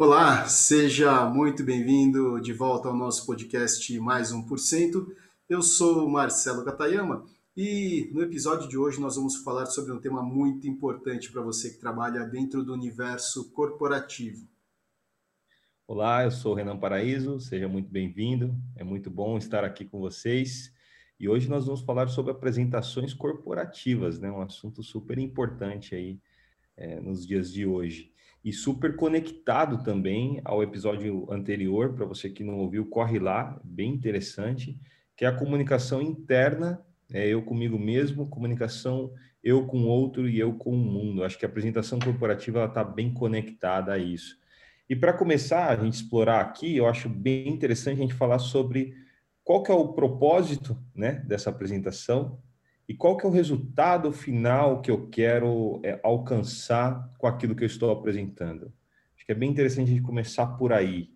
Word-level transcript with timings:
Olá, 0.00 0.46
seja 0.46 1.28
muito 1.28 1.62
bem-vindo 1.62 2.40
de 2.40 2.54
volta 2.54 2.88
ao 2.88 2.96
nosso 2.96 3.26
podcast 3.26 4.00
Mais 4.00 4.32
1%. 4.32 5.06
Eu 5.46 5.60
sou 5.60 6.08
Marcelo 6.08 6.64
Katayama 6.64 7.26
e 7.54 8.08
no 8.10 8.22
episódio 8.22 8.66
de 8.66 8.78
hoje 8.78 8.98
nós 8.98 9.16
vamos 9.16 9.36
falar 9.44 9.66
sobre 9.66 9.92
um 9.92 10.00
tema 10.00 10.22
muito 10.22 10.66
importante 10.66 11.30
para 11.30 11.42
você 11.42 11.68
que 11.68 11.78
trabalha 11.78 12.24
dentro 12.24 12.64
do 12.64 12.72
universo 12.72 13.52
corporativo. 13.52 14.48
Olá, 15.86 16.24
eu 16.24 16.30
sou 16.30 16.54
Renan 16.54 16.78
Paraíso, 16.78 17.38
seja 17.38 17.68
muito 17.68 17.90
bem-vindo. 17.90 18.56
É 18.76 18.82
muito 18.82 19.10
bom 19.10 19.36
estar 19.36 19.64
aqui 19.64 19.84
com 19.84 20.00
vocês. 20.00 20.72
E 21.20 21.28
hoje 21.28 21.46
nós 21.46 21.66
vamos 21.66 21.82
falar 21.82 22.08
sobre 22.08 22.32
apresentações 22.32 23.12
corporativas, 23.12 24.18
né? 24.18 24.30
Um 24.30 24.40
assunto 24.40 24.82
super 24.82 25.18
importante 25.18 25.94
aí 25.94 26.18
é, 26.74 26.98
nos 27.00 27.26
dias 27.26 27.52
de 27.52 27.66
hoje 27.66 28.09
e 28.44 28.52
super 28.52 28.96
conectado 28.96 29.82
também 29.82 30.40
ao 30.44 30.62
episódio 30.62 31.30
anterior, 31.30 31.94
para 31.94 32.06
você 32.06 32.30
que 32.30 32.42
não 32.42 32.58
ouviu, 32.58 32.86
corre 32.86 33.18
lá, 33.18 33.60
bem 33.62 33.92
interessante, 33.92 34.80
que 35.16 35.24
é 35.24 35.28
a 35.28 35.36
comunicação 35.36 36.00
interna, 36.00 36.80
é 37.12 37.28
eu 37.28 37.42
comigo 37.42 37.78
mesmo, 37.78 38.28
comunicação 38.28 39.12
eu 39.42 39.66
com 39.66 39.82
o 39.82 39.86
outro 39.86 40.28
e 40.28 40.38
eu 40.38 40.54
com 40.54 40.70
o 40.70 40.76
mundo. 40.76 41.24
Acho 41.24 41.38
que 41.38 41.44
a 41.44 41.48
apresentação 41.48 41.98
corporativa 41.98 42.64
está 42.64 42.84
bem 42.84 43.12
conectada 43.12 43.92
a 43.92 43.98
isso. 43.98 44.38
E 44.88 44.96
para 44.96 45.12
começar 45.12 45.68
a 45.68 45.76
gente 45.76 45.94
explorar 45.94 46.40
aqui, 46.40 46.76
eu 46.76 46.86
acho 46.86 47.08
bem 47.08 47.48
interessante 47.48 47.98
a 47.98 48.02
gente 48.02 48.14
falar 48.14 48.38
sobre 48.38 48.94
qual 49.44 49.62
que 49.62 49.70
é 49.70 49.74
o 49.74 49.92
propósito 49.92 50.76
né, 50.94 51.22
dessa 51.26 51.50
apresentação 51.50 52.38
e 52.90 52.94
qual 52.94 53.16
que 53.16 53.24
é 53.24 53.28
o 53.28 53.32
resultado 53.32 54.10
final 54.12 54.82
que 54.82 54.90
eu 54.90 55.06
quero 55.06 55.80
é, 55.84 56.00
alcançar 56.02 57.08
com 57.18 57.28
aquilo 57.28 57.54
que 57.54 57.62
eu 57.62 57.66
estou 57.68 57.92
apresentando? 57.92 58.72
Acho 59.14 59.24
que 59.24 59.30
é 59.30 59.34
bem 59.34 59.48
interessante 59.48 59.92
a 59.92 59.94
gente 59.94 60.02
começar 60.02 60.44
por 60.44 60.72
aí. 60.72 61.08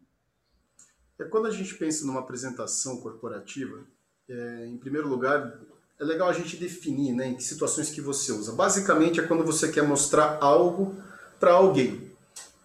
É 1.19 1.25
quando 1.25 1.47
a 1.47 1.51
gente 1.51 1.75
pensa 1.75 2.07
numa 2.07 2.21
apresentação 2.21 2.99
corporativa, 2.99 3.81
é, 4.29 4.67
em 4.69 4.77
primeiro 4.77 5.09
lugar, 5.09 5.53
é 5.99 6.05
legal 6.05 6.29
a 6.29 6.33
gente 6.33 6.57
definir 6.57 7.13
né, 7.13 7.31
em 7.31 7.35
que 7.35 7.43
situações 7.43 7.91
que 7.91 8.01
você 8.01 8.31
usa. 8.31 8.53
Basicamente 8.53 9.19
é 9.19 9.27
quando 9.27 9.45
você 9.45 9.69
quer 9.73 9.83
mostrar 9.83 10.39
algo 10.41 10.95
para 11.41 11.55
alguém. 11.55 12.09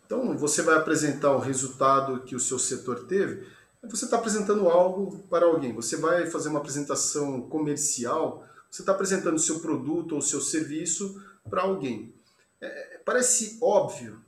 Então, 0.05 0.37
você 0.37 0.61
vai 0.61 0.75
apresentar 0.75 1.31
o 1.31 1.39
resultado 1.39 2.19
que 2.19 2.35
o 2.35 2.39
seu 2.39 2.59
setor 2.59 3.07
teve, 3.07 3.43
você 3.81 4.05
está 4.05 4.17
apresentando 4.17 4.69
algo 4.69 5.17
para 5.31 5.47
alguém. 5.47 5.73
Você 5.73 5.97
vai 5.97 6.29
fazer 6.29 6.49
uma 6.49 6.59
apresentação 6.59 7.41
comercial, 7.41 8.45
você 8.69 8.81
está 8.81 8.91
apresentando 8.91 9.39
seu 9.39 9.59
produto 9.59 10.15
ou 10.15 10.21
seu 10.21 10.41
serviço 10.41 11.21
para 11.49 11.63
alguém. 11.63 12.13
É, 12.61 13.01
parece 13.05 13.57
óbvio, 13.61 14.21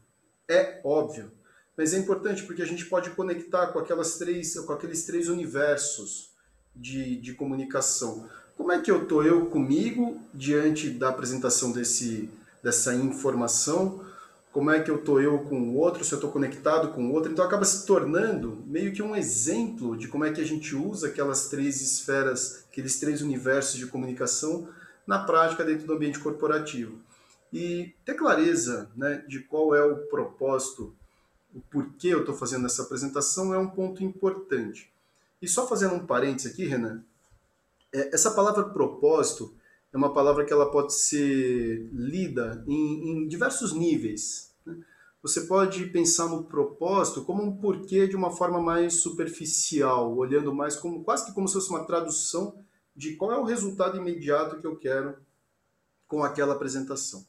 é 0.47 0.81
óbvio, 0.83 1.31
mas 1.77 1.93
é 1.93 1.97
importante 1.97 2.43
porque 2.43 2.61
a 2.61 2.65
gente 2.65 2.85
pode 2.85 3.09
conectar 3.11 3.67
com, 3.67 3.79
aquelas 3.79 4.17
três, 4.17 4.57
com 4.59 4.73
aqueles 4.73 5.05
três 5.05 5.27
universos 5.27 6.31
de, 6.75 7.17
de 7.17 7.33
comunicação. 7.33 8.29
Como 8.55 8.71
é 8.71 8.79
que 8.79 8.91
eu 8.91 9.03
estou 9.03 9.23
eu 9.23 9.47
comigo 9.47 10.21
diante 10.33 10.89
da 10.89 11.09
apresentação 11.09 11.71
desse, 11.71 12.29
dessa 12.63 12.93
informação? 12.93 14.05
Como 14.51 14.69
é 14.69 14.81
que 14.81 14.91
eu 14.91 14.97
estou 14.97 15.21
eu 15.21 15.39
com 15.39 15.59
o 15.61 15.77
outro, 15.77 16.03
se 16.03 16.13
eu 16.13 16.17
estou 16.17 16.31
conectado 16.31 16.93
com 16.93 17.07
o 17.07 17.13
outro. 17.13 17.31
Então 17.31 17.45
acaba 17.45 17.63
se 17.63 17.85
tornando 17.85 18.61
meio 18.65 18.91
que 18.91 19.01
um 19.01 19.15
exemplo 19.15 19.95
de 19.95 20.07
como 20.07 20.25
é 20.25 20.31
que 20.31 20.41
a 20.41 20.45
gente 20.45 20.75
usa 20.75 21.07
aquelas 21.07 21.47
três 21.47 21.81
esferas, 21.81 22.65
aqueles 22.69 22.99
três 22.99 23.21
universos 23.21 23.75
de 23.77 23.87
comunicação 23.87 24.67
na 25.07 25.19
prática 25.19 25.63
dentro 25.63 25.87
do 25.87 25.93
ambiente 25.93 26.19
corporativo. 26.19 26.99
E 27.51 27.93
ter 28.05 28.13
clareza 28.13 28.89
né, 28.95 29.23
de 29.27 29.39
qual 29.39 29.73
é 29.73 29.83
o 29.83 29.97
propósito, 30.07 30.93
o 31.53 31.61
porquê 31.61 32.09
eu 32.09 32.21
estou 32.21 32.35
fazendo 32.35 32.65
essa 32.65 32.83
apresentação 32.83 33.53
é 33.53 33.57
um 33.57 33.67
ponto 33.67 34.03
importante. 34.03 34.91
E 35.41 35.47
só 35.47 35.67
fazendo 35.67 35.95
um 35.95 36.05
parênteses 36.05 36.51
aqui, 36.51 36.65
Renan, 36.65 37.03
é, 37.93 38.13
essa 38.13 38.31
palavra 38.31 38.63
propósito 38.63 39.53
é 39.93 39.97
uma 39.97 40.13
palavra 40.13 40.45
que 40.45 40.53
ela 40.53 40.71
pode 40.71 40.93
ser 40.93 41.89
lida 41.91 42.63
em, 42.67 43.09
em 43.09 43.27
diversos 43.27 43.73
níveis. 43.73 44.50
Você 45.21 45.41
pode 45.41 45.85
pensar 45.87 46.27
no 46.29 46.45
propósito 46.45 47.23
como 47.23 47.43
um 47.43 47.55
porquê 47.57 48.07
de 48.07 48.15
uma 48.15 48.31
forma 48.31 48.59
mais 48.59 49.01
superficial, 49.01 50.17
olhando 50.17 50.53
mais 50.53 50.75
como 50.75 51.03
quase 51.03 51.25
que 51.25 51.33
como 51.33 51.47
se 51.47 51.53
fosse 51.53 51.69
uma 51.69 51.85
tradução 51.85 52.57
de 52.95 53.15
qual 53.15 53.31
é 53.31 53.37
o 53.37 53.43
resultado 53.43 53.97
imediato 53.97 54.59
que 54.59 54.65
eu 54.65 54.75
quero 54.75 55.15
com 56.07 56.23
aquela 56.23 56.55
apresentação. 56.55 57.23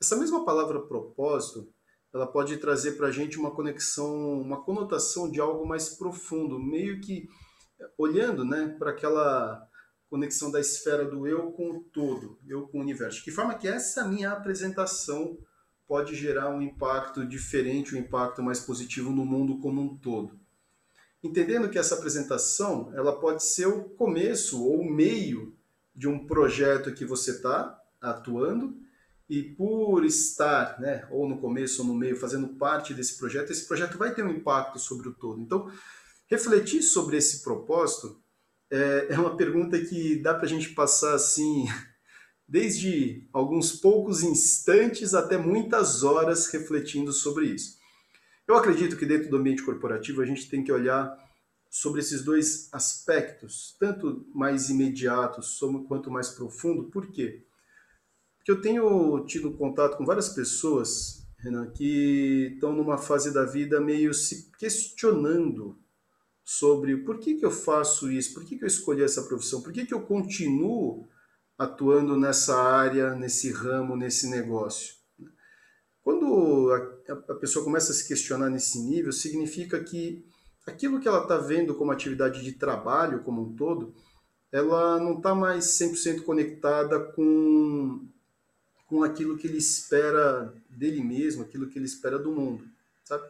Essa 0.00 0.16
mesma 0.16 0.44
palavra 0.44 0.80
propósito, 0.80 1.68
ela 2.12 2.26
pode 2.26 2.56
trazer 2.56 2.92
para 2.92 3.08
a 3.08 3.12
gente 3.12 3.38
uma 3.38 3.50
conexão, 3.50 4.40
uma 4.40 4.62
conotação 4.62 5.30
de 5.30 5.38
algo 5.38 5.66
mais 5.66 5.90
profundo, 5.90 6.58
meio 6.58 7.00
que 7.02 7.28
olhando 7.98 8.44
né, 8.44 8.74
para 8.78 8.90
aquela 8.90 9.68
conexão 10.08 10.50
da 10.50 10.60
esfera 10.60 11.04
do 11.04 11.26
eu 11.26 11.52
com 11.52 11.70
o 11.70 11.84
todo, 11.92 12.38
eu 12.46 12.66
com 12.68 12.78
o 12.78 12.80
universo. 12.80 13.18
De 13.18 13.24
que 13.24 13.30
forma 13.30 13.54
que 13.54 13.68
essa 13.68 14.06
minha 14.06 14.32
apresentação 14.32 15.36
pode 15.86 16.14
gerar 16.14 16.50
um 16.50 16.60
impacto 16.60 17.24
diferente, 17.24 17.94
um 17.94 17.98
impacto 17.98 18.42
mais 18.42 18.60
positivo 18.60 19.10
no 19.10 19.24
mundo 19.24 19.58
como 19.58 19.80
um 19.80 19.96
todo. 19.96 20.38
Entendendo 21.22 21.68
que 21.68 21.78
essa 21.78 21.94
apresentação 21.94 22.92
ela 22.94 23.18
pode 23.18 23.44
ser 23.44 23.66
o 23.66 23.84
começo 23.84 24.64
ou 24.64 24.80
o 24.80 24.90
meio 24.90 25.56
de 25.94 26.06
um 26.06 26.26
projeto 26.26 26.92
que 26.92 27.04
você 27.04 27.32
está 27.32 27.80
atuando 28.00 28.76
e 29.28 29.42
por 29.42 30.04
estar, 30.04 30.78
né, 30.80 31.06
ou 31.10 31.28
no 31.28 31.38
começo 31.38 31.82
ou 31.82 31.88
no 31.88 31.94
meio, 31.94 32.16
fazendo 32.16 32.48
parte 32.48 32.94
desse 32.94 33.18
projeto, 33.18 33.50
esse 33.50 33.66
projeto 33.66 33.98
vai 33.98 34.14
ter 34.14 34.24
um 34.24 34.30
impacto 34.30 34.78
sobre 34.78 35.08
o 35.08 35.14
todo. 35.14 35.40
Então, 35.40 35.70
refletir 36.28 36.82
sobre 36.82 37.16
esse 37.16 37.42
propósito 37.42 38.20
é, 38.70 39.06
é 39.10 39.18
uma 39.18 39.36
pergunta 39.36 39.80
que 39.80 40.16
dá 40.16 40.34
para 40.34 40.44
a 40.44 40.48
gente 40.48 40.70
passar 40.70 41.14
assim, 41.14 41.66
desde 42.48 43.26
alguns 43.32 43.72
poucos 43.72 44.22
instantes 44.22 45.14
até 45.14 45.36
muitas 45.36 46.02
horas 46.02 46.46
refletindo 46.48 47.12
sobre 47.12 47.46
isso. 47.46 47.76
Eu 48.46 48.56
acredito 48.56 48.96
que 48.96 49.04
dentro 49.04 49.28
do 49.28 49.36
ambiente 49.36 49.64
corporativo 49.64 50.22
a 50.22 50.26
gente 50.26 50.48
tem 50.48 50.62
que 50.62 50.70
olhar 50.70 51.16
sobre 51.68 52.00
esses 52.00 52.22
dois 52.22 52.68
aspectos, 52.72 53.76
tanto 53.78 54.24
mais 54.32 54.70
imediatos 54.70 55.58
quanto 55.88 56.10
mais 56.10 56.30
profundo. 56.30 56.84
Por 56.84 57.10
quê? 57.10 57.44
Porque 58.38 58.52
eu 58.52 58.60
tenho 58.60 59.24
tido 59.26 59.52
contato 59.52 59.96
com 59.96 60.06
várias 60.06 60.28
pessoas, 60.28 61.26
Renan, 61.38 61.70
que 61.72 62.52
estão 62.54 62.72
numa 62.72 62.96
fase 62.96 63.34
da 63.34 63.44
vida 63.44 63.80
meio 63.80 64.14
se 64.14 64.52
questionando 64.52 65.76
sobre 66.44 66.98
por 66.98 67.18
que, 67.18 67.34
que 67.34 67.44
eu 67.44 67.50
faço 67.50 68.10
isso, 68.10 68.32
por 68.32 68.44
que, 68.44 68.56
que 68.56 68.62
eu 68.62 68.68
escolhi 68.68 69.02
essa 69.02 69.24
profissão, 69.24 69.60
por 69.60 69.72
que, 69.72 69.84
que 69.84 69.92
eu 69.92 70.02
continuo 70.02 71.08
atuando 71.58 72.16
nessa 72.16 72.56
área, 72.56 73.14
nesse 73.14 73.50
ramo, 73.50 73.96
nesse 73.96 74.28
negócio. 74.28 74.94
Quando 76.02 76.70
a, 77.08 77.34
pessoa 77.34 77.64
começa 77.64 77.90
a 77.90 77.94
se 77.94 78.06
questionar 78.06 78.48
nesse 78.50 78.78
nível, 78.78 79.10
significa 79.12 79.82
que 79.82 80.24
aquilo 80.66 81.00
que 81.00 81.08
ela 81.08 81.22
está 81.22 81.36
vendo 81.36 81.74
como 81.74 81.90
atividade 81.90 82.42
de 82.42 82.52
trabalho 82.52 83.22
como 83.22 83.42
um 83.42 83.56
todo, 83.56 83.94
ela 84.52 85.00
não 85.00 85.16
está 85.16 85.34
mais 85.34 85.64
100% 85.64 86.22
conectada 86.22 87.00
com, 87.12 88.06
com 88.86 89.02
aquilo 89.02 89.36
que 89.36 89.46
ele 89.46 89.58
espera 89.58 90.54
dele 90.70 91.02
mesmo, 91.02 91.42
aquilo 91.42 91.68
que 91.68 91.78
ele 91.78 91.86
espera 91.86 92.18
do 92.18 92.30
mundo, 92.30 92.64
sabe? 93.04 93.26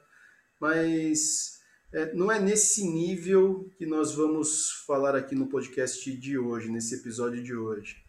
Mas 0.61 1.61
é, 1.93 2.13
não 2.13 2.31
é 2.31 2.39
nesse 2.39 2.87
nível 2.87 3.71
que 3.79 3.87
nós 3.87 4.15
vamos 4.15 4.71
falar 4.87 5.15
aqui 5.15 5.35
no 5.35 5.47
podcast 5.47 6.15
de 6.15 6.39
hoje, 6.39 6.69
nesse 6.69 6.97
episódio 6.97 7.43
de 7.43 7.55
hoje. 7.55 8.06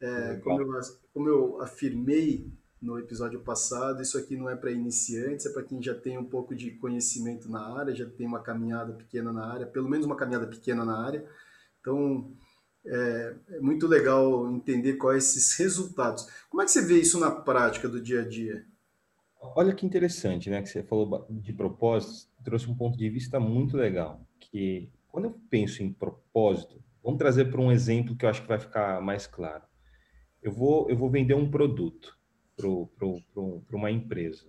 É, 0.00 0.36
como, 0.36 0.62
eu, 0.62 0.80
como 1.12 1.28
eu 1.28 1.62
afirmei 1.62 2.50
no 2.80 2.98
episódio 2.98 3.40
passado, 3.40 4.00
isso 4.00 4.16
aqui 4.16 4.36
não 4.36 4.48
é 4.48 4.56
para 4.56 4.70
iniciantes, 4.70 5.44
é 5.44 5.52
para 5.52 5.62
quem 5.62 5.82
já 5.82 5.94
tem 5.94 6.16
um 6.16 6.24
pouco 6.24 6.54
de 6.54 6.70
conhecimento 6.72 7.50
na 7.50 7.60
área, 7.76 7.94
já 7.94 8.06
tem 8.06 8.26
uma 8.26 8.40
caminhada 8.40 8.94
pequena 8.94 9.32
na 9.32 9.46
área, 9.46 9.66
pelo 9.66 9.88
menos 9.88 10.06
uma 10.06 10.16
caminhada 10.16 10.46
pequena 10.46 10.84
na 10.84 11.04
área. 11.04 11.26
Então, 11.80 12.32
é, 12.86 13.34
é 13.50 13.60
muito 13.60 13.86
legal 13.86 14.50
entender 14.50 14.94
quais 14.94 15.36
esses 15.36 15.58
resultados. 15.58 16.26
Como 16.48 16.62
é 16.62 16.64
que 16.64 16.70
você 16.70 16.82
vê 16.82 16.98
isso 16.98 17.20
na 17.20 17.30
prática 17.30 17.88
do 17.88 18.00
dia 18.00 18.22
a 18.22 18.28
dia? 18.28 18.64
Olha 19.40 19.74
que 19.74 19.86
interessante, 19.86 20.48
né? 20.50 20.62
Que 20.62 20.68
você 20.68 20.82
falou 20.82 21.26
de 21.30 21.52
propósitos, 21.52 22.28
trouxe 22.44 22.68
um 22.70 22.74
ponto 22.74 22.96
de 22.96 23.08
vista 23.08 23.38
muito 23.38 23.76
legal. 23.76 24.26
Que 24.38 24.90
quando 25.08 25.26
eu 25.26 25.40
penso 25.50 25.82
em 25.82 25.92
propósito, 25.92 26.82
vamos 27.02 27.18
trazer 27.18 27.50
para 27.50 27.60
um 27.60 27.72
exemplo 27.72 28.16
que 28.16 28.24
eu 28.24 28.30
acho 28.30 28.42
que 28.42 28.48
vai 28.48 28.58
ficar 28.58 29.00
mais 29.00 29.26
claro. 29.26 29.62
Eu 30.42 30.52
vou, 30.52 30.88
eu 30.88 30.96
vou 30.96 31.10
vender 31.10 31.34
um 31.34 31.50
produto 31.50 32.18
para 32.56 33.76
uma 33.76 33.90
empresa. 33.90 34.46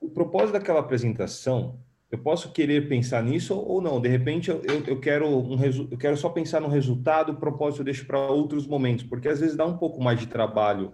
O 0.00 0.10
propósito 0.10 0.52
daquela 0.52 0.80
apresentação, 0.80 1.80
eu 2.10 2.18
posso 2.18 2.52
querer 2.52 2.88
pensar 2.88 3.22
nisso 3.22 3.56
ou 3.56 3.80
não. 3.80 4.00
De 4.00 4.08
repente, 4.08 4.50
eu, 4.50 4.62
eu, 4.86 5.00
quero, 5.00 5.28
um, 5.28 5.56
eu 5.90 5.98
quero 5.98 6.16
só 6.16 6.28
pensar 6.28 6.60
no 6.60 6.68
resultado, 6.68 7.32
o 7.32 7.36
propósito 7.36 7.80
eu 7.80 7.84
deixo 7.84 8.06
para 8.06 8.18
outros 8.18 8.66
momentos, 8.66 9.04
porque 9.04 9.28
às 9.28 9.40
vezes 9.40 9.56
dá 9.56 9.66
um 9.66 9.76
pouco 9.76 10.02
mais 10.02 10.18
de 10.18 10.26
trabalho 10.26 10.92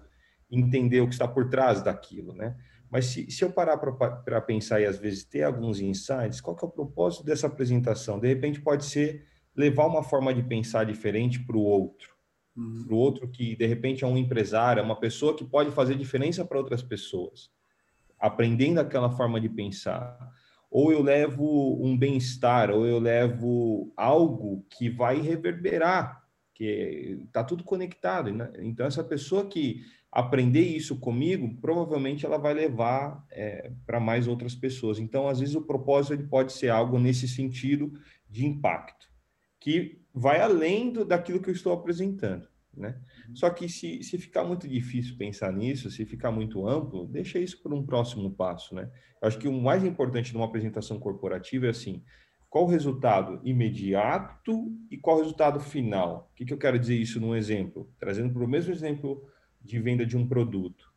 entender 0.50 1.00
o 1.00 1.08
que 1.08 1.14
está 1.14 1.26
por 1.26 1.48
trás 1.48 1.82
daquilo, 1.82 2.32
né? 2.32 2.56
Mas 2.90 3.06
se, 3.06 3.30
se 3.30 3.44
eu 3.44 3.50
parar 3.50 3.78
para 3.78 4.40
pensar 4.40 4.80
e 4.80 4.86
às 4.86 4.96
vezes 4.96 5.24
ter 5.24 5.42
alguns 5.42 5.80
insights, 5.80 6.40
qual 6.40 6.56
que 6.56 6.64
é 6.64 6.68
o 6.68 6.70
propósito 6.70 7.24
dessa 7.24 7.46
apresentação? 7.46 8.20
De 8.20 8.28
repente 8.28 8.60
pode 8.60 8.84
ser 8.84 9.26
levar 9.56 9.86
uma 9.86 10.04
forma 10.04 10.32
de 10.32 10.42
pensar 10.42 10.84
diferente 10.84 11.40
para 11.44 11.56
o 11.56 11.62
outro. 11.62 12.15
Uhum. 12.56 12.84
Para 12.84 12.94
o 12.94 12.98
outro 12.98 13.28
que, 13.28 13.54
de 13.54 13.66
repente, 13.66 14.02
é 14.04 14.06
um 14.06 14.16
empresário, 14.16 14.80
é 14.80 14.82
uma 14.82 14.98
pessoa 14.98 15.36
que 15.36 15.44
pode 15.44 15.70
fazer 15.70 15.94
diferença 15.96 16.44
para 16.44 16.58
outras 16.58 16.82
pessoas. 16.82 17.50
Aprendendo 18.18 18.80
aquela 18.80 19.10
forma 19.10 19.40
de 19.40 19.48
pensar. 19.48 20.16
Ou 20.70 20.90
eu 20.90 21.02
levo 21.02 21.78
um 21.84 21.96
bem-estar, 21.96 22.70
ou 22.70 22.86
eu 22.86 22.98
levo 22.98 23.92
algo 23.96 24.64
que 24.70 24.88
vai 24.88 25.20
reverberar, 25.20 26.24
que 26.54 27.18
está 27.26 27.44
tudo 27.44 27.62
conectado. 27.62 28.32
Né? 28.32 28.50
Então, 28.60 28.86
essa 28.86 29.04
pessoa 29.04 29.46
que 29.46 29.84
aprender 30.10 30.62
isso 30.62 30.98
comigo, 30.98 31.54
provavelmente 31.60 32.24
ela 32.24 32.38
vai 32.38 32.54
levar 32.54 33.22
é, 33.30 33.70
para 33.84 34.00
mais 34.00 34.26
outras 34.26 34.54
pessoas. 34.54 34.98
Então, 34.98 35.28
às 35.28 35.40
vezes, 35.40 35.54
o 35.54 35.60
propósito 35.60 36.14
ele 36.14 36.22
pode 36.24 36.54
ser 36.54 36.70
algo 36.70 36.98
nesse 36.98 37.28
sentido 37.28 37.92
de 38.28 38.46
impacto, 38.46 39.06
que 39.60 40.00
vai 40.16 40.40
além 40.40 40.90
do, 40.90 41.04
daquilo 41.04 41.40
que 41.40 41.50
eu 41.50 41.54
estou 41.54 41.74
apresentando. 41.74 42.48
Né? 42.74 42.98
Uhum. 43.28 43.36
Só 43.36 43.50
que 43.50 43.68
se, 43.68 44.02
se 44.02 44.16
ficar 44.16 44.44
muito 44.44 44.66
difícil 44.66 45.16
pensar 45.18 45.52
nisso, 45.52 45.90
se 45.90 46.06
ficar 46.06 46.30
muito 46.30 46.66
amplo, 46.66 47.06
deixa 47.06 47.38
isso 47.38 47.62
para 47.62 47.74
um 47.74 47.84
próximo 47.84 48.30
passo. 48.30 48.74
Né? 48.74 48.90
Eu 49.20 49.28
acho 49.28 49.38
que 49.38 49.46
o 49.46 49.52
mais 49.52 49.84
importante 49.84 50.32
numa 50.32 50.46
apresentação 50.46 50.98
corporativa 50.98 51.66
é 51.66 51.70
assim, 51.70 52.02
qual 52.48 52.64
o 52.64 52.68
resultado 52.68 53.40
imediato 53.44 54.72
e 54.90 54.96
qual 54.96 55.16
o 55.16 55.20
resultado 55.20 55.60
final? 55.60 56.30
O 56.32 56.34
que, 56.34 56.46
que 56.46 56.52
eu 56.54 56.58
quero 56.58 56.78
dizer 56.78 56.96
isso 56.96 57.20
num 57.20 57.34
exemplo? 57.34 57.90
Trazendo 57.98 58.32
para 58.32 58.44
o 58.44 58.48
mesmo 58.48 58.72
exemplo 58.72 59.22
de 59.60 59.78
venda 59.78 60.06
de 60.06 60.16
um 60.16 60.26
produto. 60.26 60.90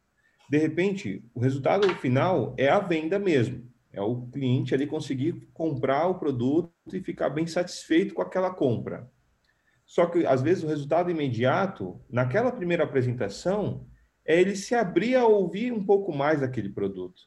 De 0.50 0.58
repente, 0.58 1.24
o 1.34 1.42
resultado 1.42 1.88
final 1.96 2.56
é 2.58 2.70
a 2.70 2.80
venda 2.80 3.20
mesmo. 3.20 3.68
É 3.92 4.02
o 4.02 4.28
cliente 4.28 4.74
ali 4.74 4.88
conseguir 4.88 5.50
comprar 5.54 6.08
o 6.08 6.20
produto 6.20 6.72
e 6.96 7.02
ficar 7.02 7.30
bem 7.30 7.48
satisfeito 7.48 8.14
com 8.14 8.22
aquela 8.22 8.54
compra. 8.54 9.10
Só 9.86 10.06
que, 10.06 10.26
às 10.26 10.42
vezes, 10.42 10.64
o 10.64 10.68
resultado 10.68 11.10
imediato, 11.10 12.00
naquela 12.10 12.52
primeira 12.52 12.84
apresentação, 12.84 13.88
é 14.26 14.40
ele 14.40 14.56
se 14.56 14.76
abrir 14.76 15.16
a 15.16 15.26
ouvir 15.26 15.74
um 15.74 15.84
pouco 15.84 16.14
mais 16.16 16.42
daquele 16.42 16.70
produto. 16.70 17.22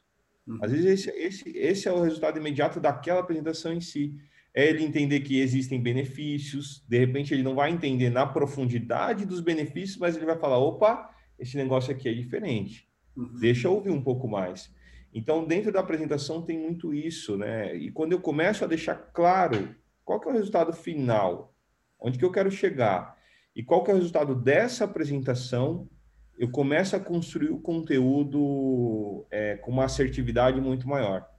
Às 0.61 0.71
vezes, 0.71 0.85
esse, 0.85 1.09
esse, 1.11 1.57
esse 1.57 1.87
é 1.87 1.91
o 1.91 2.01
resultado 2.01 2.37
imediato 2.37 2.79
daquela 2.79 3.21
apresentação 3.21 3.73
em 3.73 3.81
si. 3.81 4.15
É 4.53 4.67
ele 4.67 4.83
entender 4.83 5.21
que 5.21 5.39
existem 5.39 5.81
benefícios, 5.81 6.85
de 6.87 6.97
repente, 6.97 7.33
ele 7.33 7.43
não 7.43 7.55
vai 7.55 7.71
entender 7.71 8.09
na 8.09 8.25
profundidade 8.25 9.25
dos 9.25 9.39
benefícios, 9.39 9.97
mas 9.97 10.15
ele 10.15 10.25
vai 10.25 10.37
falar: 10.37 10.59
opa, 10.59 11.09
esse 11.39 11.57
negócio 11.57 11.93
aqui 11.93 12.07
é 12.07 12.13
diferente. 12.13 12.87
Uhum. 13.15 13.39
Deixa 13.39 13.67
eu 13.67 13.73
ouvir 13.73 13.89
um 13.89 14.01
pouco 14.01 14.27
mais. 14.27 14.71
Então, 15.13 15.45
dentro 15.45 15.71
da 15.71 15.79
apresentação 15.79 16.41
tem 16.41 16.57
muito 16.57 16.93
isso, 16.93 17.37
né? 17.37 17.75
E 17.75 17.91
quando 17.91 18.13
eu 18.13 18.19
começo 18.19 18.63
a 18.63 18.67
deixar 18.67 18.95
claro 18.95 19.75
qual 20.03 20.19
que 20.19 20.27
é 20.27 20.31
o 20.31 20.35
resultado 20.35 20.73
final, 20.73 21.53
onde 21.99 22.17
que 22.17 22.25
eu 22.25 22.31
quero 22.31 22.49
chegar 22.49 23.15
e 23.55 23.61
qual 23.61 23.83
que 23.83 23.91
é 23.91 23.93
o 23.93 23.97
resultado 23.97 24.33
dessa 24.33 24.85
apresentação, 24.85 25.87
eu 26.37 26.49
começo 26.49 26.95
a 26.95 26.99
construir 26.99 27.51
o 27.51 27.59
conteúdo 27.59 29.25
é, 29.29 29.55
com 29.57 29.71
uma 29.71 29.85
assertividade 29.85 30.59
muito 30.59 30.87
maior. 30.87 31.29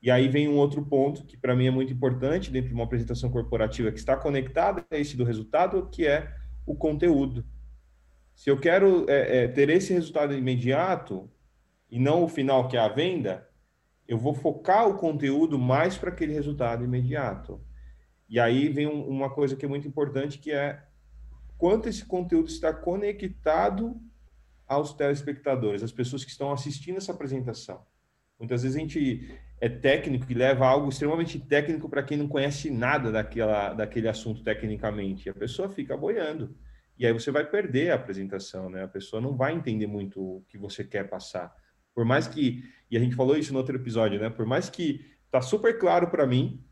E 0.00 0.10
aí 0.10 0.28
vem 0.28 0.48
um 0.48 0.56
outro 0.56 0.84
ponto 0.86 1.24
que 1.24 1.36
para 1.36 1.54
mim 1.54 1.66
é 1.66 1.70
muito 1.70 1.92
importante 1.92 2.50
dentro 2.50 2.68
de 2.68 2.74
uma 2.74 2.84
apresentação 2.84 3.28
corporativa 3.28 3.90
que 3.90 3.98
está 3.98 4.16
conectada 4.16 4.86
a 4.90 4.96
esse 4.96 5.16
do 5.16 5.24
resultado, 5.24 5.88
que 5.90 6.06
é 6.06 6.32
o 6.64 6.76
conteúdo. 6.76 7.44
Se 8.34 8.48
eu 8.48 8.58
quero 8.58 9.04
é, 9.10 9.44
é, 9.44 9.48
ter 9.48 9.68
esse 9.68 9.92
resultado 9.92 10.32
imediato 10.32 11.28
e 11.90 11.98
não 11.98 12.22
o 12.22 12.28
final, 12.28 12.68
que 12.68 12.76
é 12.76 12.80
a 12.80 12.88
venda, 12.88 13.48
eu 14.06 14.18
vou 14.18 14.34
focar 14.34 14.88
o 14.88 14.96
conteúdo 14.96 15.58
mais 15.58 15.96
para 15.96 16.10
aquele 16.10 16.32
resultado 16.32 16.84
imediato. 16.84 17.60
E 18.28 18.38
aí 18.38 18.68
vem 18.68 18.86
um, 18.86 19.06
uma 19.08 19.30
coisa 19.30 19.56
que 19.56 19.64
é 19.64 19.68
muito 19.68 19.88
importante, 19.88 20.38
que 20.38 20.52
é 20.52 20.82
quanto 21.58 21.88
esse 21.88 22.04
conteúdo 22.04 22.48
está 22.48 22.72
conectado 22.72 24.00
aos 24.66 24.92
telespectadores, 24.92 25.82
às 25.82 25.92
pessoas 25.92 26.24
que 26.24 26.30
estão 26.30 26.52
assistindo 26.52 26.96
essa 26.96 27.12
apresentação. 27.12 27.84
Muitas 28.38 28.62
vezes 28.62 28.76
a 28.76 28.80
gente 28.80 29.38
é 29.60 29.68
técnico 29.68 30.24
e 30.30 30.34
leva 30.34 30.66
algo 30.66 30.88
extremamente 30.88 31.38
técnico 31.38 31.88
para 31.88 32.02
quem 32.02 32.16
não 32.16 32.26
conhece 32.26 32.70
nada 32.70 33.12
daquela, 33.12 33.74
daquele 33.74 34.08
assunto 34.08 34.42
tecnicamente. 34.42 35.26
E 35.26 35.30
a 35.30 35.34
pessoa 35.34 35.68
fica 35.68 35.96
boiando. 35.96 36.56
E 36.98 37.06
aí 37.06 37.12
você 37.12 37.30
vai 37.30 37.44
perder 37.44 37.90
a 37.90 37.96
apresentação, 37.96 38.70
né? 38.70 38.82
A 38.82 38.88
pessoa 38.88 39.20
não 39.20 39.36
vai 39.36 39.54
entender 39.54 39.86
muito 39.86 40.20
o 40.20 40.44
que 40.48 40.56
você 40.56 40.82
quer 40.82 41.08
passar. 41.08 41.54
Por 42.00 42.06
mais 42.06 42.26
que, 42.26 42.64
e 42.90 42.96
a 42.96 43.00
gente 43.00 43.14
falou 43.14 43.36
isso 43.36 43.52
no 43.52 43.58
outro 43.58 43.76
episódio, 43.76 44.18
né? 44.18 44.30
Por 44.30 44.46
mais 44.46 44.70
que 44.70 45.04
tá 45.30 45.42
super 45.42 45.78
claro 45.78 46.06
para 46.06 46.26
mim, 46.26 46.64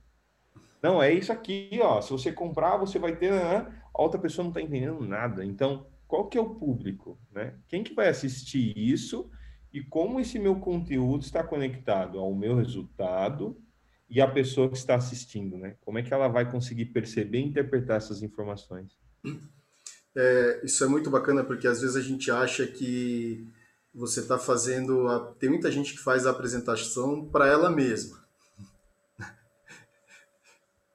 não, 0.83 1.03
é 1.03 1.13
isso 1.13 1.31
aqui, 1.31 1.79
ó. 1.83 2.01
Se 2.01 2.11
você 2.11 2.33
comprar, 2.33 2.79
você 2.79 2.99
vai 2.99 3.15
ter, 3.15 3.31
né? 3.31 3.71
a 3.95 4.03
outra 4.03 4.19
pessoa 4.19 4.43
não 4.43 4.51
está 4.51 4.63
entendendo 4.63 5.07
nada. 5.07 5.45
Então, 5.45 5.87
qual 6.07 6.31
que 6.31 6.39
é 6.39 6.41
o 6.41 6.55
público, 6.55 7.21
né? 7.31 7.57
Quem 7.69 7.85
que 7.85 7.93
vai 7.93 8.09
assistir 8.09 8.73
isso 8.75 9.31
e 9.71 9.83
como 9.83 10.19
esse 10.19 10.39
meu 10.39 10.57
conteúdo 10.57 11.25
está 11.25 11.45
conectado 11.45 12.19
ao 12.19 12.35
meu 12.35 12.57
resultado 12.57 13.55
e 14.09 14.23
à 14.23 14.27
pessoa 14.27 14.71
que 14.71 14.79
está 14.79 14.95
assistindo, 14.95 15.59
né? 15.59 15.77
Como 15.83 15.99
é 15.99 16.03
que 16.03 16.15
ela 16.15 16.29
vai 16.29 16.51
conseguir 16.51 16.87
perceber 16.87 17.41
e 17.41 17.45
interpretar 17.45 17.99
essas 17.99 18.23
informações? 18.23 18.97
É, 20.17 20.63
isso 20.65 20.83
é 20.83 20.89
muito 20.89 21.11
bacana 21.11 21.45
porque 21.45 21.69
às 21.69 21.83
vezes 21.83 21.97
a 21.97 22.01
gente 22.01 22.31
acha 22.31 22.67
que 22.67 23.47
você 23.99 24.21
está 24.21 24.39
fazendo. 24.39 25.09
A... 25.09 25.33
Tem 25.39 25.51
muita 25.51 25.71
gente 25.71 25.93
que 25.93 26.01
faz 26.01 26.27
a 26.27 26.31
apresentação 26.31 27.25
para 27.25 27.47
ela 27.47 27.71
mesma. 27.71 28.19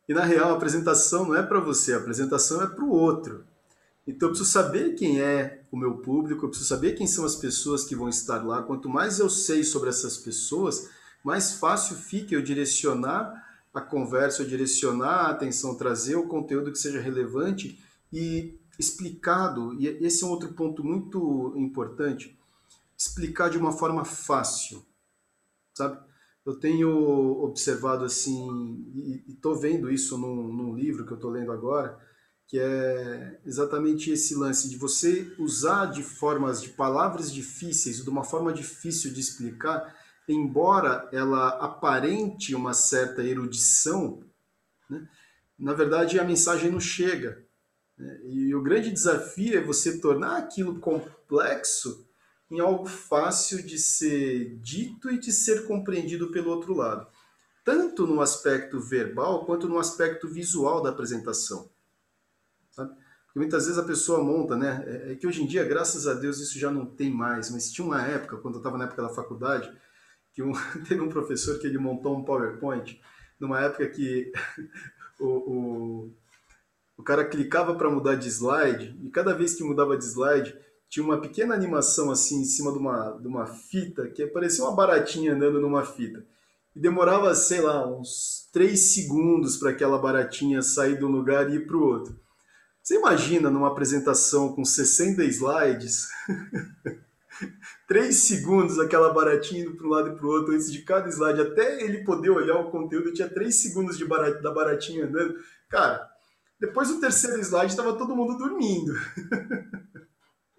E 0.06 0.14
na 0.14 0.26
real, 0.26 0.52
a 0.52 0.58
apresentação 0.58 1.26
não 1.26 1.36
é 1.36 1.42
para 1.42 1.62
você, 1.62 1.94
a 1.94 1.98
apresentação 1.98 2.62
é 2.62 2.68
para 2.68 2.84
o 2.84 2.90
outro. 2.90 3.46
Então 4.06 4.28
eu 4.28 4.32
preciso 4.32 4.52
saber 4.52 4.96
quem 4.96 5.22
é 5.22 5.64
o 5.72 5.78
meu 5.78 6.00
público, 6.00 6.44
eu 6.44 6.50
preciso 6.50 6.68
saber 6.68 6.92
quem 6.92 7.08
são 7.08 7.24
as 7.24 7.38
pessoas 7.38 7.86
que 7.86 7.96
vão 7.96 8.10
estar 8.10 8.46
lá. 8.46 8.62
Quanto 8.62 8.90
mais 8.90 9.20
eu 9.20 9.30
sei 9.30 9.64
sobre 9.64 9.90
essas 9.90 10.18
pessoas, 10.18 10.90
mais 11.24 11.54
fácil 11.54 11.96
fica 11.96 12.36
eu 12.36 12.42
direcionar 12.42 13.34
a 13.74 13.80
conversa, 13.80 14.42
eu 14.42 14.48
direcionar 14.48 15.28
a 15.28 15.32
atenção, 15.32 15.76
trazer 15.76 16.18
o 16.18 16.28
conteúdo 16.28 16.70
que 16.70 16.78
seja 16.78 17.00
relevante 17.00 17.82
e 18.12 18.60
explicado, 18.78 19.74
e 19.80 19.88
esse 20.06 20.24
é 20.24 20.28
um 20.28 20.32
outro 20.32 20.54
ponto 20.54 20.84
muito 20.84 21.54
importante, 21.56 22.38
explicar 23.08 23.50
de 23.50 23.58
uma 23.58 23.72
forma 23.72 24.06
fácil, 24.06 24.86
sabe? 25.76 26.00
Eu 26.46 26.60
tenho 26.60 26.90
observado 27.44 28.04
assim, 28.04 28.86
e 28.94 29.24
estou 29.32 29.56
vendo 29.56 29.90
isso 29.90 30.18
num, 30.18 30.52
num, 30.52 30.76
livro 30.76 31.06
que 31.06 31.12
eu 31.12 31.16
estou 31.16 31.32
lendo 31.32 31.52
agora, 31.52 31.98
que 32.48 32.60
é 32.60 33.40
exatamente 33.46 34.12
esse 34.12 34.36
lance 34.36 34.70
de 34.70 34.78
você 34.78 35.34
usar 35.40 35.86
de 35.86 36.04
formas, 36.04 36.62
de 36.62 36.70
palavras 36.70 37.32
difíceis, 37.32 38.04
de 38.04 38.10
uma 38.10 38.24
forma 38.24 38.52
difícil 38.52 39.14
de 39.14 39.22
explicar, 39.22 39.96
embora 40.28 41.10
ela 41.14 41.50
aparente 41.60 42.54
uma 42.54 42.74
certa 42.74 43.24
erudição, 43.24 44.22
né? 44.90 45.08
na 45.58 45.74
verdade 45.74 46.20
a 46.20 46.26
mensagem 46.26 46.70
não 46.70 46.80
chega. 46.80 47.46
Né? 47.98 48.20
E 48.26 48.56
o 48.56 48.62
grande 48.62 48.92
desafio 48.92 49.58
é 49.58 49.62
você 49.64 50.00
tornar 50.00 50.38
aquilo 50.38 50.80
complexo 50.80 52.06
em 52.50 52.60
algo 52.60 52.86
fácil 52.86 53.66
de 53.66 53.78
ser 53.78 54.58
dito 54.60 55.10
e 55.10 55.20
de 55.20 55.32
ser 55.32 55.66
compreendido 55.66 56.32
pelo 56.32 56.52
outro 56.52 56.74
lado, 56.74 57.08
tanto 57.64 58.06
no 58.06 58.22
aspecto 58.22 58.80
verbal 58.80 59.46
quanto 59.46 59.68
no 59.68 59.80
aspecto 59.80 60.28
visual 60.28 60.82
da 60.82 60.90
apresentação. 60.90 61.70
Sabe? 62.72 62.94
Porque 63.26 63.40
muitas 63.40 63.66
vezes 63.66 63.80
a 63.80 63.86
pessoa 63.86 64.24
monta, 64.24 64.56
né? 64.56 64.84
É, 64.86 65.12
é 65.14 65.16
que 65.16 65.26
hoje 65.26 65.42
em 65.42 65.48
dia, 65.48 65.64
graças 65.64 66.06
a 66.06 66.14
Deus, 66.14 66.40
isso 66.40 66.60
já 66.60 66.70
não 66.70 66.86
tem 66.86 67.10
mais, 67.10 67.50
mas 67.50 67.72
tinha 67.72 67.86
uma 67.86 68.02
época, 68.06 68.38
quando 68.38 68.56
eu 68.56 68.60
estava 68.60 68.78
na 68.78 68.86
época 68.86 69.02
da 69.02 69.10
faculdade, 69.10 69.76
que 70.34 70.44
um, 70.44 70.52
teve 70.88 71.02
um 71.02 71.10
professor 71.10 71.58
que 71.60 71.66
ele 71.66 71.78
montou 71.78 72.16
um 72.16 72.24
PowerPoint, 72.24 73.02
numa 73.40 73.62
época 73.62 73.88
que 73.90 74.32
o, 75.20 75.28
o 75.28 76.14
o 76.98 77.04
cara 77.04 77.26
clicava 77.26 77.76
para 77.76 77.90
mudar 77.90 78.16
de 78.16 78.30
slide 78.30 78.98
e 79.04 79.10
cada 79.10 79.34
vez 79.34 79.56
que 79.56 79.64
mudava 79.64 79.98
de 79.98 80.06
slide 80.06 80.56
tinha 80.94 81.04
uma 81.04 81.20
pequena 81.20 81.56
animação 81.56 82.12
assim 82.12 82.42
em 82.42 82.46
cima 82.46 82.72
de 82.72 82.78
uma, 82.78 83.18
de 83.20 83.28
uma 83.28 83.48
fita 83.48 84.08
que 84.10 84.28
parecia 84.28 84.64
uma 84.64 84.76
baratinha 84.76 85.34
andando 85.34 85.60
numa 85.60 85.84
fita. 85.84 86.24
E 86.76 86.80
demorava, 86.80 87.34
sei 87.34 87.62
lá, 87.62 87.88
uns 87.88 88.48
3 88.54 88.80
segundos 88.80 89.58
para 89.58 89.72
aquela 89.72 89.98
baratinha 89.98 90.62
sair 90.62 90.96
de 90.96 91.04
um 91.04 91.08
lugar 91.08 91.50
e 91.50 91.56
ir 91.56 91.66
para 91.66 91.78
o 91.78 91.84
outro. 91.84 92.16
Você 92.80 92.96
imagina 92.96 93.50
numa 93.50 93.70
apresentação 93.70 94.54
com 94.54 94.64
60 94.64 95.24
slides, 95.24 96.10
3 97.90 98.16
segundos 98.16 98.78
aquela 98.78 99.12
baratinha 99.12 99.64
indo 99.64 99.76
para 99.76 99.88
um 99.88 99.90
lado 99.90 100.10
e 100.10 100.16
para 100.16 100.28
o 100.28 100.30
outro 100.30 100.54
antes 100.54 100.72
de 100.72 100.84
cada 100.84 101.10
slide, 101.10 101.42
até 101.42 101.82
ele 101.82 102.04
poder 102.04 102.30
olhar 102.30 102.60
o 102.60 102.70
conteúdo, 102.70 103.14
tinha 103.14 103.28
3 103.28 103.64
segundos 103.64 103.98
de 103.98 104.06
barat 104.06 104.44
da 104.44 104.52
baratinha 104.52 105.06
andando. 105.06 105.34
Cara, 105.68 106.08
depois 106.60 106.90
do 106.90 107.00
terceiro 107.00 107.40
slide, 107.40 107.72
estava 107.72 107.98
todo 107.98 108.16
mundo 108.16 108.38
dormindo. 108.38 108.94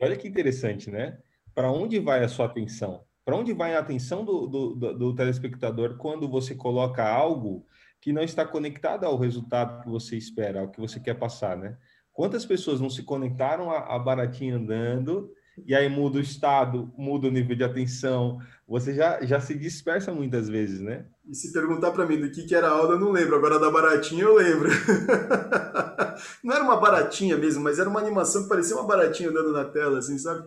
Olha 0.04 0.16
que 0.16 0.28
interessante, 0.28 0.90
né? 0.90 1.18
Para 1.54 1.70
onde 1.70 1.98
vai 1.98 2.22
a 2.22 2.28
sua 2.28 2.46
atenção? 2.46 3.04
Para 3.24 3.36
onde 3.36 3.52
vai 3.52 3.74
a 3.74 3.78
atenção 3.78 4.24
do, 4.24 4.46
do, 4.46 4.74
do, 4.74 4.98
do 4.98 5.14
telespectador 5.14 5.96
quando 5.96 6.28
você 6.28 6.54
coloca 6.54 7.02
algo 7.02 7.66
que 8.00 8.12
não 8.12 8.22
está 8.22 8.44
conectado 8.44 9.04
ao 9.04 9.16
resultado 9.16 9.82
que 9.82 9.88
você 9.88 10.16
espera, 10.16 10.60
ao 10.60 10.68
que 10.68 10.78
você 10.78 11.00
quer 11.00 11.14
passar, 11.14 11.56
né? 11.56 11.76
Quantas 12.12 12.44
pessoas 12.44 12.80
não 12.80 12.90
se 12.90 13.02
conectaram 13.02 13.70
a, 13.70 13.96
a 13.96 13.98
baratinho 13.98 14.56
andando 14.56 15.32
e 15.66 15.74
aí 15.74 15.88
muda 15.88 16.18
o 16.18 16.20
estado, 16.20 16.92
muda 16.96 17.28
o 17.28 17.30
nível 17.30 17.56
de 17.56 17.64
atenção, 17.64 18.38
você 18.68 18.94
já, 18.94 19.24
já 19.24 19.40
se 19.40 19.54
dispersa 19.54 20.12
muitas 20.12 20.48
vezes, 20.48 20.80
né? 20.80 21.06
E 21.26 21.34
se 21.34 21.52
perguntar 21.52 21.92
para 21.92 22.06
mim 22.06 22.20
do 22.20 22.30
que, 22.30 22.42
que 22.44 22.54
era 22.54 22.68
a 22.68 22.72
aula, 22.72 22.94
eu 22.94 23.00
não 23.00 23.10
lembro. 23.10 23.36
Agora 23.36 23.58
da 23.58 23.70
baratinha 23.70 24.24
eu 24.24 24.34
lembro. 24.34 24.68
não 26.42 26.54
era 26.54 26.64
uma 26.64 26.80
baratinha 26.80 27.36
mesmo, 27.36 27.62
mas 27.62 27.78
era 27.78 27.88
uma 27.88 28.00
animação 28.00 28.42
que 28.42 28.48
parecia 28.48 28.76
uma 28.76 28.86
baratinha 28.86 29.30
andando 29.30 29.52
na 29.52 29.64
tela, 29.64 29.98
assim, 29.98 30.18
sabe? 30.18 30.46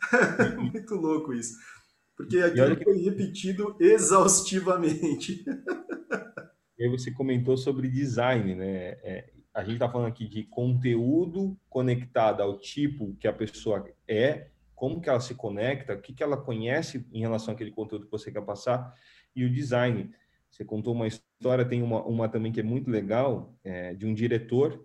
Muito 0.56 0.94
louco 0.94 1.32
isso. 1.32 1.56
Porque 2.16 2.38
aquilo 2.38 2.76
que... 2.76 2.84
foi 2.84 2.98
repetido 2.98 3.76
exaustivamente. 3.80 5.44
e 6.78 6.84
aí 6.84 6.88
você 6.88 7.10
comentou 7.10 7.56
sobre 7.56 7.88
design, 7.88 8.54
né? 8.54 8.96
É, 9.02 9.30
a 9.52 9.62
gente 9.62 9.74
está 9.74 9.88
falando 9.88 10.08
aqui 10.08 10.26
de 10.26 10.44
conteúdo 10.44 11.56
conectado 11.68 12.42
ao 12.42 12.58
tipo 12.58 13.14
que 13.16 13.28
a 13.28 13.32
pessoa 13.32 13.88
é, 14.06 14.48
como 14.74 15.00
que 15.00 15.08
ela 15.08 15.20
se 15.20 15.34
conecta, 15.34 15.94
o 15.94 16.00
que, 16.00 16.12
que 16.12 16.22
ela 16.22 16.36
conhece 16.36 17.06
em 17.12 17.20
relação 17.20 17.54
àquele 17.54 17.70
conteúdo 17.70 18.06
que 18.06 18.10
você 18.10 18.30
quer 18.30 18.42
passar, 18.42 18.94
e 19.34 19.44
o 19.44 19.52
design. 19.52 20.10
Você 20.50 20.64
contou 20.64 20.92
uma 20.92 21.06
história, 21.06 21.64
tem 21.64 21.82
uma, 21.82 22.02
uma 22.04 22.28
também 22.28 22.52
que 22.52 22.60
é 22.60 22.62
muito 22.62 22.90
legal, 22.90 23.56
é, 23.64 23.94
de 23.94 24.06
um 24.06 24.14
diretor 24.14 24.84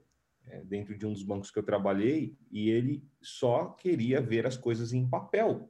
dentro 0.66 0.98
de 0.98 1.06
um 1.06 1.14
dos 1.14 1.24
bancos 1.24 1.52
que 1.52 1.60
eu 1.60 1.64
trabalhei, 1.64 2.36
e 2.52 2.70
ele 2.70 3.04
só 3.22 3.66
queria 3.66 4.22
ver 4.22 4.46
as 4.46 4.58
coisas 4.58 4.94
em 4.94 5.08
papel. 5.08 5.70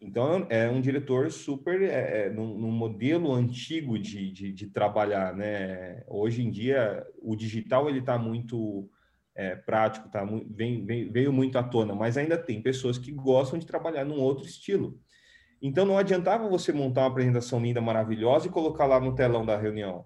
Então, 0.00 0.46
é 0.50 0.68
um 0.68 0.80
diretor 0.80 1.30
super 1.30 1.80
é, 1.80 2.26
é, 2.26 2.30
num, 2.30 2.58
num, 2.58 2.70
modelo 2.70 3.32
antigo 3.32 3.98
de, 3.98 4.30
de, 4.30 4.52
de, 4.52 4.66
trabalhar, 4.66 5.34
né? 5.34 6.04
Hoje 6.08 6.42
em 6.42 6.50
dia, 6.50 7.06
o 7.22 7.34
digital 7.34 7.88
ele 7.88 8.00
está 8.00 8.18
muito 8.18 8.90
é, 9.34 9.56
prático, 9.56 10.10
tá, 10.10 10.24
vem, 10.50 10.84
vem, 10.84 11.10
veio 11.10 11.32
muito 11.32 11.56
à 11.56 11.62
tona, 11.62 11.94
mas 11.94 12.18
ainda 12.18 12.36
tem 12.36 12.60
pessoas 12.60 12.98
que 12.98 13.10
gostam 13.12 13.58
de 13.58 13.66
trabalhar 13.66 14.04
num 14.04 14.20
outro 14.20 14.44
estilo. 14.46 15.00
Então, 15.62 15.86
não 15.86 15.96
adiantava 15.96 16.48
você 16.48 16.72
montar 16.72 17.02
uma 17.02 17.08
apresentação 17.08 17.58
linda, 17.58 17.80
maravilhosa 17.80 18.46
e 18.46 18.50
colocar 18.50 18.84
lá 18.86 19.00
no 19.00 19.14
telão 19.14 19.46
da 19.46 19.56
reunião. 19.56 20.04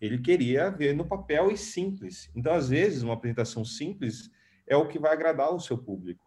Ele 0.00 0.18
queria 0.18 0.70
ver 0.70 0.94
no 0.94 1.06
papel 1.06 1.50
e 1.50 1.56
simples. 1.56 2.30
Então, 2.34 2.52
às 2.52 2.68
vezes, 2.68 3.02
uma 3.02 3.14
apresentação 3.14 3.64
simples 3.64 4.30
é 4.66 4.76
o 4.76 4.88
que 4.88 4.98
vai 4.98 5.12
agradar 5.12 5.54
o 5.54 5.60
seu 5.60 5.78
público. 5.78 6.24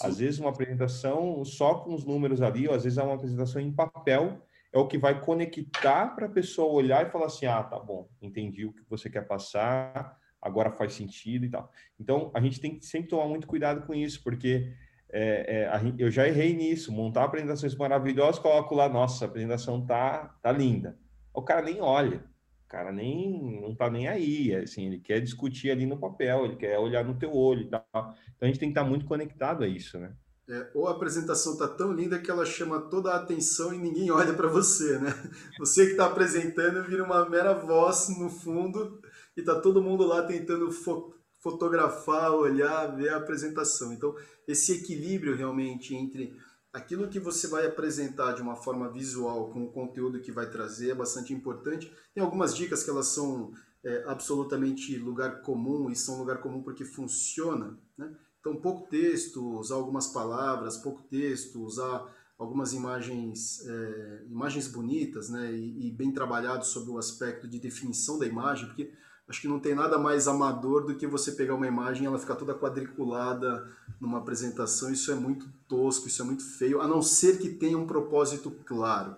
Às 0.00 0.18
vezes 0.18 0.38
uma 0.38 0.50
apresentação 0.50 1.44
só 1.44 1.74
com 1.74 1.92
os 1.92 2.04
números 2.04 2.40
ali, 2.40 2.68
ou 2.68 2.74
às 2.74 2.84
vezes 2.84 2.98
é 2.98 3.02
uma 3.02 3.14
apresentação 3.14 3.60
em 3.60 3.72
papel, 3.72 4.40
é 4.72 4.78
o 4.78 4.86
que 4.86 4.96
vai 4.96 5.20
conectar 5.20 6.14
para 6.14 6.26
a 6.26 6.30
pessoa 6.30 6.72
olhar 6.72 7.04
e 7.04 7.10
falar 7.10 7.26
assim, 7.26 7.46
ah, 7.46 7.62
tá 7.62 7.78
bom, 7.78 8.08
entendi 8.22 8.64
o 8.64 8.72
que 8.72 8.82
você 8.88 9.10
quer 9.10 9.26
passar, 9.26 10.16
agora 10.40 10.70
faz 10.70 10.92
sentido 10.92 11.46
e 11.46 11.50
tal. 11.50 11.68
Então, 11.98 12.30
a 12.32 12.40
gente 12.40 12.60
tem 12.60 12.78
que 12.78 12.86
sempre 12.86 13.08
tomar 13.08 13.26
muito 13.26 13.48
cuidado 13.48 13.84
com 13.86 13.94
isso, 13.94 14.22
porque 14.22 14.72
é, 15.10 15.64
é, 15.64 15.78
gente, 15.80 16.00
eu 16.00 16.10
já 16.10 16.28
errei 16.28 16.54
nisso, 16.54 16.92
montar 16.92 17.24
apresentações 17.24 17.74
maravilhosas, 17.74 18.38
coloco 18.38 18.76
lá, 18.76 18.88
nossa, 18.88 19.24
a 19.24 19.28
apresentação 19.28 19.84
tá, 19.84 20.36
tá 20.40 20.52
linda. 20.52 20.96
O 21.34 21.42
cara 21.42 21.62
nem 21.62 21.80
olha 21.80 22.24
cara 22.68 22.92
nem 22.92 23.60
não 23.60 23.74
tá 23.74 23.90
nem 23.90 24.06
aí, 24.06 24.54
assim, 24.54 24.86
ele 24.86 24.98
quer 24.98 25.20
discutir 25.20 25.70
ali 25.70 25.86
no 25.86 25.98
papel, 25.98 26.44
ele 26.44 26.56
quer 26.56 26.78
olhar 26.78 27.04
no 27.04 27.18
teu 27.18 27.34
olho 27.34 27.62
e 27.62 27.68
tal. 27.68 27.86
Então 27.92 28.42
a 28.42 28.46
gente 28.46 28.60
tem 28.60 28.68
que 28.68 28.78
estar 28.78 28.88
muito 28.88 29.06
conectado 29.06 29.64
a 29.64 29.68
isso, 29.68 29.98
né? 29.98 30.12
É, 30.48 30.70
ou 30.74 30.88
a 30.88 30.92
apresentação 30.92 31.58
tá 31.58 31.68
tão 31.68 31.92
linda 31.92 32.18
que 32.18 32.30
ela 32.30 32.46
chama 32.46 32.80
toda 32.80 33.10
a 33.12 33.16
atenção 33.16 33.74
e 33.74 33.78
ninguém 33.78 34.10
olha 34.10 34.32
para 34.32 34.48
você, 34.48 34.98
né? 34.98 35.12
Você 35.60 35.84
que 35.84 35.90
está 35.92 36.06
apresentando 36.06 36.82
vira 36.84 37.04
uma 37.04 37.28
mera 37.28 37.52
voz 37.52 38.08
no 38.18 38.30
fundo 38.30 38.98
e 39.36 39.42
tá 39.42 39.60
todo 39.60 39.82
mundo 39.82 40.06
lá 40.06 40.22
tentando 40.22 40.70
fo 40.72 41.12
fotografar, 41.40 42.32
olhar, 42.32 42.96
ver 42.96 43.10
a 43.10 43.18
apresentação. 43.18 43.92
Então, 43.92 44.12
esse 44.46 44.72
equilíbrio 44.72 45.36
realmente 45.36 45.94
entre 45.94 46.34
aquilo 46.72 47.08
que 47.08 47.18
você 47.18 47.46
vai 47.46 47.66
apresentar 47.66 48.32
de 48.32 48.42
uma 48.42 48.56
forma 48.56 48.90
visual 48.90 49.50
com 49.50 49.64
o 49.64 49.72
conteúdo 49.72 50.20
que 50.20 50.32
vai 50.32 50.50
trazer 50.50 50.90
é 50.90 50.94
bastante 50.94 51.32
importante. 51.32 51.92
Tem 52.14 52.22
algumas 52.22 52.54
dicas 52.54 52.82
que 52.82 52.90
elas 52.90 53.08
são 53.08 53.52
é, 53.84 54.04
absolutamente 54.06 54.96
lugar 54.98 55.42
comum 55.42 55.90
e 55.90 55.96
são 55.96 56.18
lugar 56.18 56.40
comum 56.40 56.62
porque 56.62 56.84
funciona, 56.84 57.78
né? 57.96 58.14
Então, 58.40 58.56
pouco 58.56 58.88
texto, 58.88 59.58
usar 59.58 59.74
algumas 59.74 60.06
palavras, 60.08 60.76
pouco 60.76 61.02
texto, 61.02 61.60
usar 61.60 62.06
algumas 62.38 62.72
imagens, 62.72 63.66
é, 63.66 64.24
imagens 64.30 64.68
bonitas, 64.68 65.28
né? 65.28 65.52
E, 65.52 65.88
e 65.88 65.90
bem 65.90 66.12
trabalhado 66.12 66.64
sobre 66.64 66.90
o 66.90 66.98
aspecto 66.98 67.48
de 67.48 67.58
definição 67.58 68.18
da 68.18 68.26
imagem, 68.26 68.66
porque 68.66 68.92
acho 69.28 69.42
que 69.42 69.48
não 69.48 69.60
tem 69.60 69.74
nada 69.74 69.98
mais 69.98 70.26
amador 70.26 70.86
do 70.86 70.94
que 70.94 71.06
você 71.06 71.32
pegar 71.32 71.54
uma 71.54 71.66
imagem 71.66 72.04
e 72.04 72.06
ela 72.06 72.18
ficar 72.18 72.36
toda 72.36 72.54
quadriculada 72.54 73.70
numa 74.00 74.18
apresentação. 74.18 74.90
Isso 74.90 75.12
é 75.12 75.14
muito 75.14 75.46
tosco, 75.68 76.08
isso 76.08 76.22
é 76.22 76.24
muito 76.24 76.42
feio, 76.42 76.80
a 76.80 76.88
não 76.88 77.02
ser 77.02 77.38
que 77.38 77.50
tenha 77.50 77.76
um 77.76 77.86
propósito 77.86 78.50
claro. 78.64 79.16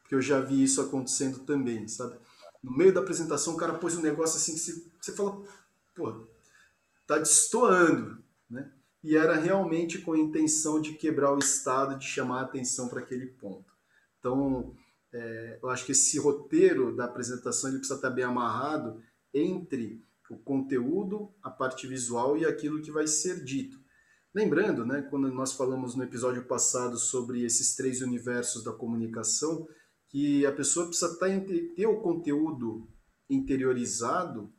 Porque 0.00 0.14
eu 0.16 0.20
já 0.20 0.40
vi 0.40 0.62
isso 0.62 0.80
acontecendo 0.80 1.40
também, 1.40 1.86
sabe? 1.86 2.16
No 2.62 2.76
meio 2.76 2.92
da 2.92 3.00
apresentação, 3.00 3.54
o 3.54 3.56
cara 3.56 3.74
pôs 3.74 3.96
um 3.96 4.02
negócio 4.02 4.36
assim 4.36 4.54
que 4.54 4.58
você, 4.58 4.84
você 5.00 5.12
fala, 5.12 5.40
pô, 5.94 6.26
tá 7.06 7.18
destoando, 7.18 8.18
né? 8.50 8.70
E 9.02 9.16
era 9.16 9.34
realmente 9.34 9.98
com 9.98 10.12
a 10.12 10.18
intenção 10.18 10.80
de 10.80 10.94
quebrar 10.94 11.32
o 11.32 11.38
estado, 11.38 11.98
de 11.98 12.04
chamar 12.04 12.40
a 12.40 12.44
atenção 12.44 12.88
para 12.88 13.00
aquele 13.00 13.26
ponto. 13.26 13.72
Então, 14.18 14.74
é, 15.12 15.58
eu 15.62 15.68
acho 15.68 15.84
que 15.84 15.92
esse 15.92 16.18
roteiro 16.18 16.94
da 16.94 17.04
apresentação 17.04 17.70
ele 17.70 17.78
precisa 17.78 17.96
estar 17.96 18.10
bem 18.10 18.24
amarrado 18.24 19.02
entre 19.32 20.04
o 20.30 20.36
conteúdo, 20.36 21.30
a 21.42 21.50
parte 21.50 21.86
visual 21.86 22.36
e 22.36 22.44
aquilo 22.44 22.80
que 22.80 22.90
vai 22.90 23.06
ser 23.06 23.44
dito. 23.44 23.80
Lembrando, 24.34 24.86
né, 24.86 25.02
quando 25.10 25.30
nós 25.30 25.52
falamos 25.52 25.94
no 25.94 26.04
episódio 26.04 26.44
passado 26.44 26.96
sobre 26.96 27.44
esses 27.44 27.76
três 27.76 28.00
universos 28.00 28.64
da 28.64 28.72
comunicação, 28.72 29.68
que 30.08 30.46
a 30.46 30.52
pessoa 30.52 30.86
precisa 30.86 31.18
tá 31.18 31.26
ter 31.76 31.86
o 31.86 32.00
conteúdo 32.00 32.88
interiorizado, 33.28 34.52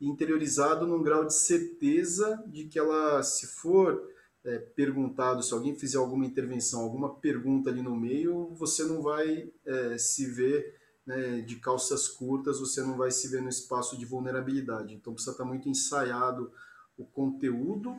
interiorizado 0.00 0.86
num 0.86 1.02
grau 1.02 1.24
de 1.24 1.34
certeza 1.34 2.42
de 2.46 2.66
que 2.66 2.78
ela, 2.78 3.22
se 3.22 3.46
for 3.46 4.00
é, 4.44 4.58
perguntado, 4.58 5.42
se 5.42 5.52
alguém 5.52 5.74
fizer 5.74 5.98
alguma 5.98 6.24
intervenção, 6.24 6.80
alguma 6.80 7.14
pergunta 7.16 7.70
ali 7.70 7.82
no 7.82 7.96
meio, 7.96 8.54
você 8.54 8.84
não 8.84 9.02
vai 9.02 9.52
é, 9.64 9.98
se 9.98 10.26
ver 10.26 10.76
né, 11.08 11.40
de 11.40 11.56
calças 11.56 12.06
curtas, 12.06 12.60
você 12.60 12.82
não 12.82 12.94
vai 12.94 13.10
se 13.10 13.28
ver 13.28 13.40
no 13.40 13.48
espaço 13.48 13.96
de 13.96 14.04
vulnerabilidade. 14.04 14.92
Então 14.92 15.14
precisa 15.14 15.32
estar 15.32 15.44
muito 15.44 15.66
ensaiado 15.66 16.52
o 16.98 17.04
conteúdo 17.06 17.98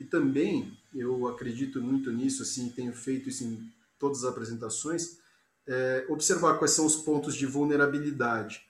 e 0.00 0.04
também 0.04 0.76
eu 0.92 1.28
acredito 1.28 1.80
muito 1.80 2.10
nisso, 2.10 2.42
assim, 2.42 2.68
tenho 2.70 2.92
feito 2.92 3.28
isso 3.28 3.44
em 3.44 3.72
todas 4.00 4.24
as 4.24 4.30
apresentações, 4.32 5.18
é, 5.64 6.04
observar 6.08 6.58
quais 6.58 6.72
são 6.72 6.84
os 6.84 6.96
pontos 6.96 7.36
de 7.36 7.46
vulnerabilidade. 7.46 8.68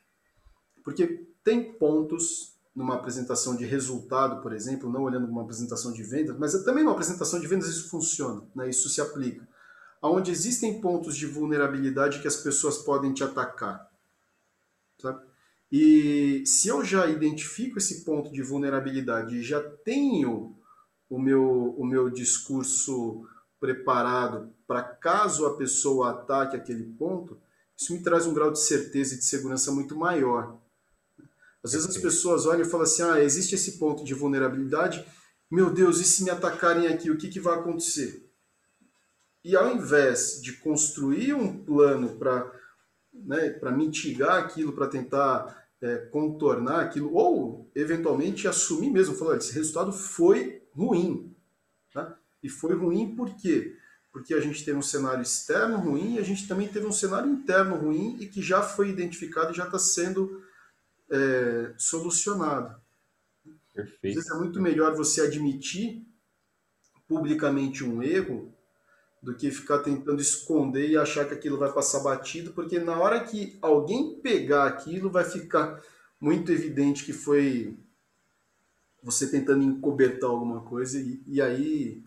Porque 0.85 1.27
tem 1.43 1.73
pontos 1.73 2.53
numa 2.77 2.97
apresentação 2.97 3.57
de 3.57 3.65
resultado, 3.65 4.43
por 4.43 4.53
exemplo, 4.53 4.93
não 4.93 5.05
olhando 5.05 5.27
uma 5.27 5.41
apresentação 5.41 5.91
de 5.91 6.03
vendas, 6.03 6.37
mas 6.39 6.53
também 6.65 6.85
numa 6.85 6.93
apresentação 6.93 7.41
de 7.41 7.47
vendas 7.47 7.69
isso 7.69 7.89
funciona, 7.89 8.43
né? 8.55 8.69
isso 8.69 8.91
se 8.91 9.01
aplica 9.01 9.49
onde 10.09 10.31
existem 10.31 10.81
pontos 10.81 11.17
de 11.17 11.27
vulnerabilidade 11.27 12.21
que 12.21 12.29
as 12.29 12.37
pessoas 12.37 12.79
podem 12.79 13.13
te 13.13 13.23
atacar. 13.23 13.89
Sabe? 15.01 15.23
E 15.71 16.43
se 16.47 16.69
eu 16.69 16.85
já 16.85 17.07
identifico 17.07 17.79
esse 17.79 18.05
ponto 18.05 18.33
de 18.33 18.43
vulnerabilidade 18.43 19.37
e 19.37 19.43
já 19.43 19.63
tenho 19.63 20.57
o 21.09 21.19
meu, 21.19 21.75
o 21.77 21.85
meu 21.85 22.11
discurso 22.11 23.27
preparado 23.61 24.53
para 24.67 24.83
caso 24.83 25.47
a 25.47 25.57
pessoa 25.57 26.11
ataque 26.11 26.57
aquele 26.57 26.85
ponto, 26.85 27.39
isso 27.77 27.93
me 27.93 28.03
traz 28.03 28.27
um 28.27 28.35
grau 28.35 28.51
de 28.51 28.61
certeza 28.61 29.15
e 29.15 29.19
de 29.19 29.25
segurança 29.25 29.71
muito 29.71 29.97
maior. 29.97 30.59
Às 31.63 31.73
vezes 31.73 31.89
as 31.89 31.99
pessoas 31.99 32.47
olham 32.47 32.63
e 32.63 32.71
falam 32.71 32.85
assim: 32.85 33.03
ah, 33.03 33.21
existe 33.21 33.55
esse 33.55 33.79
ponto 33.79 34.03
de 34.03 34.15
vulnerabilidade, 34.15 35.05
meu 35.51 35.71
Deus, 35.71 36.01
e 36.01 36.05
se 36.05 36.25
me 36.25 36.31
atacarem 36.31 36.87
aqui, 36.87 37.11
o 37.11 37.19
que, 37.19 37.29
que 37.29 37.41
vai 37.41 37.59
acontecer? 37.59 38.30
E 39.45 39.57
ao 39.57 39.75
invés 39.75 40.41
de 40.43 40.53
construir 40.55 41.35
um 41.35 41.65
plano 41.65 42.17
para 42.17 42.51
né, 43.13 43.59
mitigar 43.73 44.39
aquilo, 44.39 44.73
para 44.73 44.87
tentar 44.87 45.67
é, 45.81 45.97
contornar 45.97 46.81
aquilo, 46.81 47.15
ou 47.15 47.71
eventualmente 47.75 48.47
assumir 48.47 48.91
mesmo, 48.91 49.15
falar, 49.15 49.37
esse 49.37 49.53
resultado 49.53 49.93
foi 49.93 50.63
ruim. 50.75 51.35
Tá? 51.93 52.17
E 52.43 52.49
foi 52.49 52.75
ruim 52.75 53.15
por 53.15 53.35
quê? 53.37 53.77
Porque 54.13 54.35
a 54.35 54.41
gente 54.41 54.65
teve 54.65 54.77
um 54.77 54.83
cenário 54.83 55.23
externo 55.23 55.79
ruim 55.79 56.17
e 56.17 56.19
a 56.19 56.23
gente 56.23 56.47
também 56.47 56.69
teve 56.69 56.87
um 56.87 56.93
cenário 56.93 57.31
interno 57.31 57.77
ruim 57.77 58.17
e 58.21 58.27
que 58.27 58.43
já 58.43 58.61
foi 58.61 58.91
identificado 58.91 59.53
e 59.53 59.57
já 59.57 59.65
está 59.65 59.79
sendo 59.79 60.43
é, 61.11 61.73
solucionado. 61.79 62.81
Perfeito. 63.73 64.07
Às 64.07 64.15
vezes 64.15 64.31
é 64.31 64.35
muito 64.35 64.61
melhor 64.61 64.95
você 64.95 65.23
admitir 65.23 66.07
publicamente 67.09 67.85
um 67.85 68.03
erro 68.03 68.53
do 69.23 69.35
que 69.35 69.51
ficar 69.51 69.81
tentando 69.81 70.21
esconder 70.21 70.89
e 70.89 70.97
achar 70.97 71.27
que 71.27 71.35
aquilo 71.35 71.59
vai 71.59 71.73
passar 71.73 72.01
batido, 72.01 72.53
porque 72.53 72.79
na 72.79 72.99
hora 72.99 73.21
que 73.21 73.59
alguém 73.61 74.15
pegar 74.21 74.67
aquilo, 74.67 75.11
vai 75.11 75.25
ficar 75.25 75.83
muito 76.19 76.51
evidente 76.51 77.05
que 77.05 77.13
foi 77.13 77.77
você 79.03 79.31
tentando 79.31 79.63
encobertar 79.63 80.29
alguma 80.29 80.63
coisa, 80.63 80.99
e, 80.99 81.23
e 81.27 81.41
aí 81.41 82.03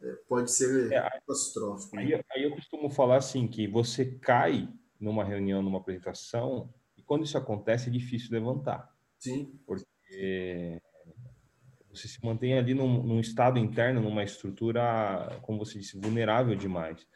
é, 0.00 0.12
pode 0.28 0.50
ser 0.50 0.92
é, 0.92 1.10
catastrófico. 1.10 1.96
Né? 1.96 2.02
Aí, 2.02 2.24
aí 2.32 2.42
eu 2.44 2.50
costumo 2.52 2.90
falar 2.90 3.16
assim, 3.16 3.46
que 3.46 3.66
você 3.66 4.04
cai 4.04 4.68
numa 5.00 5.24
reunião, 5.24 5.62
numa 5.62 5.78
apresentação, 5.78 6.72
e 6.96 7.02
quando 7.02 7.24
isso 7.24 7.38
acontece 7.38 7.88
é 7.88 7.92
difícil 7.92 8.30
levantar. 8.32 8.94
Sim. 9.18 9.58
Porque 9.66 10.80
você 11.98 12.08
se 12.08 12.24
mantém 12.24 12.54
ali 12.54 12.74
num, 12.74 13.02
num, 13.02 13.20
estado 13.20 13.58
interno, 13.58 14.00
numa 14.00 14.22
estrutura, 14.22 15.38
como 15.42 15.58
você 15.58 15.78
disse, 15.78 15.98
vulnerável 15.98 16.54
demais. 16.54 17.06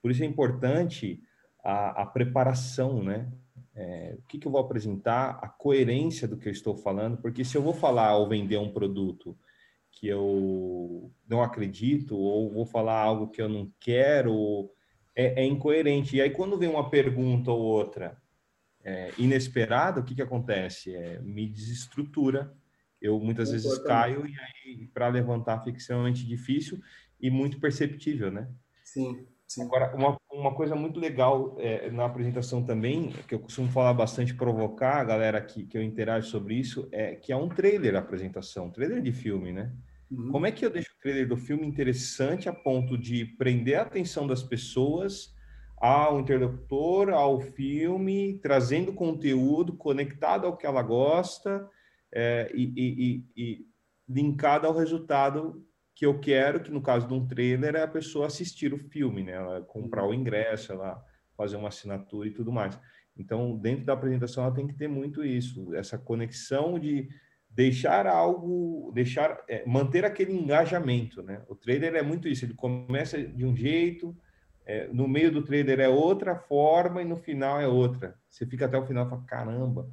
Por 0.00 0.10
isso 0.10 0.22
é 0.22 0.26
importante 0.26 1.22
a, 1.62 2.02
a 2.02 2.06
preparação, 2.06 3.02
né? 3.02 3.32
É, 3.74 4.16
o 4.18 4.22
que, 4.28 4.38
que 4.38 4.46
eu 4.46 4.52
vou 4.52 4.60
apresentar, 4.60 5.38
a 5.42 5.48
coerência 5.48 6.28
do 6.28 6.36
que 6.36 6.48
eu 6.48 6.52
estou 6.52 6.76
falando, 6.76 7.16
porque 7.16 7.44
se 7.44 7.56
eu 7.56 7.62
vou 7.62 7.72
falar 7.72 8.16
ou 8.16 8.28
vender 8.28 8.58
um 8.58 8.72
produto 8.72 9.36
que 9.90 10.08
eu 10.08 11.10
não 11.28 11.42
acredito, 11.42 12.16
ou 12.16 12.50
vou 12.50 12.66
falar 12.66 13.00
algo 13.00 13.28
que 13.28 13.40
eu 13.40 13.48
não 13.48 13.72
quero, 13.80 14.70
é, 15.14 15.42
é 15.42 15.46
incoerente. 15.46 16.16
E 16.16 16.20
aí, 16.20 16.30
quando 16.30 16.58
vem 16.58 16.68
uma 16.68 16.90
pergunta 16.90 17.50
ou 17.50 17.60
outra 17.60 18.16
é, 18.84 19.10
inesperada, 19.16 20.00
o 20.00 20.04
que, 20.04 20.14
que 20.14 20.22
acontece? 20.22 20.94
É, 20.94 21.20
me 21.20 21.46
desestrutura 21.46 22.52
eu 23.02 23.18
muitas 23.18 23.50
vezes 23.50 23.78
caio 23.78 24.26
e 24.26 24.34
aí 24.38 24.86
para 24.94 25.08
levantar 25.08 25.62
fica 25.64 25.76
extremamente 25.76 26.26
difícil 26.26 26.80
e 27.20 27.30
muito 27.30 27.60
perceptível, 27.60 28.30
né? 28.30 28.48
Sim. 28.84 29.26
Sim. 29.46 29.64
Agora, 29.64 29.94
uma, 29.94 30.16
uma 30.32 30.54
coisa 30.54 30.74
muito 30.74 30.98
legal 30.98 31.56
é, 31.58 31.90
na 31.90 32.06
apresentação 32.06 32.64
também, 32.64 33.10
que 33.28 33.34
eu 33.34 33.38
costumo 33.38 33.68
falar 33.70 33.92
bastante, 33.92 34.34
provocar 34.34 35.00
a 35.00 35.04
galera 35.04 35.42
que, 35.42 35.66
que 35.66 35.76
eu 35.76 35.82
interajo 35.82 36.28
sobre 36.28 36.54
isso, 36.54 36.88
é 36.90 37.14
que 37.14 37.32
é 37.32 37.36
um 37.36 37.50
trailer 37.50 37.94
a 37.94 37.98
apresentação, 37.98 38.70
trailer 38.70 39.02
de 39.02 39.12
filme, 39.12 39.52
né? 39.52 39.70
Uhum. 40.10 40.32
Como 40.32 40.46
é 40.46 40.52
que 40.52 40.64
eu 40.64 40.70
deixo 40.70 40.92
o 40.92 41.02
trailer 41.02 41.28
do 41.28 41.36
filme 41.36 41.66
interessante 41.66 42.48
a 42.48 42.52
ponto 42.52 42.96
de 42.96 43.26
prender 43.26 43.78
a 43.78 43.82
atenção 43.82 44.26
das 44.26 44.42
pessoas 44.42 45.34
ao 45.76 46.18
interlocutor, 46.20 47.10
ao 47.10 47.38
filme, 47.38 48.38
trazendo 48.42 48.94
conteúdo 48.94 49.76
conectado 49.76 50.46
ao 50.46 50.56
que 50.56 50.64
ela 50.64 50.82
gosta 50.82 51.68
é, 52.12 52.50
e, 52.54 52.72
e, 52.76 53.24
e, 53.36 53.66
linkada 54.08 54.66
ao 54.66 54.76
resultado 54.76 55.66
que 55.94 56.04
eu 56.04 56.18
quero, 56.18 56.62
que 56.62 56.70
no 56.70 56.82
caso 56.82 57.06
de 57.06 57.14
um 57.14 57.26
trailer 57.26 57.74
é 57.74 57.82
a 57.82 57.88
pessoa 57.88 58.26
assistir 58.26 58.72
o 58.72 58.78
filme, 58.78 59.22
né? 59.22 59.32
Ela 59.32 59.62
comprar 59.62 60.06
o 60.06 60.14
ingresso, 60.14 60.72
ela 60.72 61.02
fazer 61.36 61.56
uma 61.56 61.68
assinatura 61.68 62.28
e 62.28 62.32
tudo 62.32 62.52
mais. 62.52 62.78
Então, 63.16 63.56
dentro 63.56 63.84
da 63.84 63.92
apresentação, 63.92 64.44
ela 64.44 64.54
tem 64.54 64.66
que 64.66 64.74
ter 64.74 64.88
muito 64.88 65.24
isso, 65.24 65.74
essa 65.74 65.98
conexão 65.98 66.78
de 66.78 67.08
deixar 67.48 68.06
algo, 68.06 68.90
deixar, 68.94 69.42
é, 69.48 69.64
manter 69.66 70.04
aquele 70.04 70.32
engajamento, 70.32 71.22
né? 71.22 71.42
O 71.48 71.54
trailer 71.54 71.94
é 71.94 72.02
muito 72.02 72.26
isso, 72.26 72.44
ele 72.44 72.54
começa 72.54 73.22
de 73.22 73.44
um 73.44 73.54
jeito, 73.54 74.16
é, 74.64 74.88
no 74.88 75.06
meio 75.06 75.30
do 75.30 75.42
trailer 75.42 75.80
é 75.80 75.88
outra 75.88 76.36
forma 76.36 77.02
e 77.02 77.04
no 77.04 77.16
final 77.16 77.60
é 77.60 77.66
outra. 77.66 78.16
Você 78.30 78.46
fica 78.46 78.64
até 78.64 78.78
o 78.78 78.86
final 78.86 79.06
e 79.06 79.10
fala, 79.10 79.24
caramba, 79.24 79.90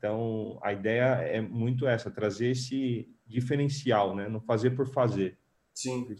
então, 0.00 0.58
a 0.62 0.72
ideia 0.72 1.20
é 1.20 1.42
muito 1.42 1.86
essa, 1.86 2.10
trazer 2.10 2.52
esse 2.52 3.06
diferencial, 3.26 4.16
né? 4.16 4.30
Não 4.30 4.40
fazer 4.40 4.70
por 4.70 4.88
fazer. 4.88 5.36
Sim. 5.74 6.16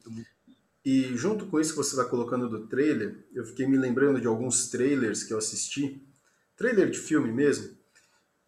E 0.85 1.17
junto 1.17 1.47
com 1.47 1.59
isso 1.59 1.71
que 1.71 1.79
você 1.79 1.93
está 1.97 2.05
colocando 2.05 2.47
do 2.47 2.67
trailer, 2.67 3.27
eu 3.33 3.43
fiquei 3.43 3.67
me 3.67 3.79
lembrando 3.79 4.21
de 4.21 4.27
alguns 4.27 4.69
trailers 4.69 5.25
que 5.25 5.33
eu 5.33 5.39
assisti, 5.39 6.07
trailer 6.57 6.91
de 6.91 6.99
filme 6.99 7.33
mesmo, 7.33 7.75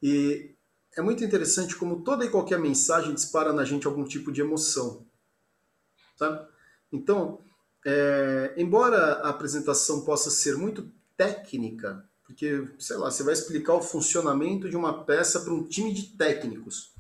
e 0.03 0.55
é 0.99 1.01
muito 1.01 1.25
interessante 1.25 1.77
como 1.77 2.03
toda 2.03 2.27
e 2.27 2.31
qualquer 2.31 2.59
mensagem 2.59 3.15
dispara 3.15 3.55
na 3.55 3.65
gente 3.65 3.87
algum 3.87 4.05
tipo 4.05 4.31
de 4.31 4.43
emoção. 4.43 5.07
Tá? 6.19 6.47
Então, 6.93 7.41
é, 7.87 8.53
embora 8.59 9.15
a 9.15 9.31
apresentação 9.31 10.05
possa 10.05 10.31
ser 10.31 10.59
muito 10.59 10.93
técnica, 11.17 12.07
porque, 12.33 12.67
sei 12.79 12.97
lá, 12.97 13.11
você 13.11 13.23
vai 13.23 13.35
explicar 13.35 13.75
o 13.75 13.83
funcionamento 13.83 14.69
de 14.69 14.75
uma 14.77 15.05
peça 15.05 15.41
para 15.41 15.53
um 15.53 15.65
time 15.65 15.93
de 15.93 16.05
técnicos, 16.17 16.91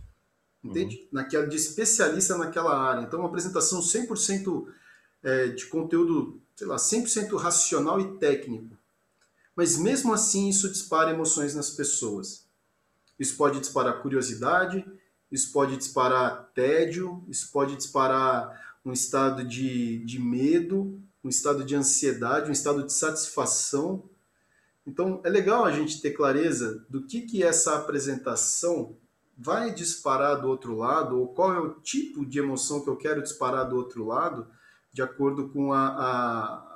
entende? 0.63 0.97
Uhum. 0.97 1.09
Naquela, 1.11 1.47
de 1.47 1.57
especialista 1.57 2.37
naquela 2.37 2.79
área. 2.79 3.01
Então, 3.01 3.19
uma 3.19 3.29
apresentação 3.29 3.81
100% 3.81 4.67
é, 5.23 5.49
de 5.49 5.67
conteúdo, 5.67 6.39
sei 6.55 6.67
lá, 6.67 6.77
100% 6.77 7.35
racional 7.39 7.99
e 7.99 8.19
técnico. 8.19 8.77
Mas 9.57 9.79
mesmo 9.79 10.13
assim, 10.13 10.51
isso 10.51 10.71
dispara 10.71 11.13
emoções 11.13 11.55
nas 11.55 11.71
pessoas. 11.71 12.45
Isso 13.19 13.35
pode 13.35 13.59
disparar 13.59 14.03
curiosidade, 14.03 14.85
isso 15.31 15.51
pode 15.51 15.79
disparar 15.79 16.51
tédio, 16.55 17.25
isso 17.27 17.51
pode 17.51 17.75
disparar 17.77 18.79
um 18.85 18.93
estado 18.93 19.45
de, 19.45 20.05
de 20.05 20.19
medo, 20.19 21.01
um 21.25 21.31
estado 21.31 21.65
de 21.65 21.75
ansiedade, 21.75 22.51
um 22.51 22.53
estado 22.53 22.85
de 22.85 22.93
satisfação 22.93 24.11
então, 24.87 25.21
é 25.25 25.29
legal 25.29 25.65
a 25.65 25.73
gente 25.73 26.01
ter 26.01 26.11
clareza 26.11 26.85
do 26.89 27.07
que, 27.07 27.23
que 27.23 27.43
essa 27.43 27.77
apresentação 27.77 28.97
vai 29.37 29.73
disparar 29.73 30.41
do 30.41 30.49
outro 30.49 30.77
lado, 30.77 31.19
ou 31.19 31.29
qual 31.29 31.53
é 31.55 31.61
o 31.61 31.81
tipo 31.81 32.27
de 32.27 32.39
emoção 32.39 32.83
que 32.83 32.91
eu 32.91 32.97
quero 32.97 33.23
disparar 33.23 33.69
do 33.69 33.77
outro 33.77 34.05
lado, 34.05 34.47
de 34.93 35.03
acordo 35.03 35.49
com 35.49 35.73
a, 35.73 35.89
a 35.89 36.73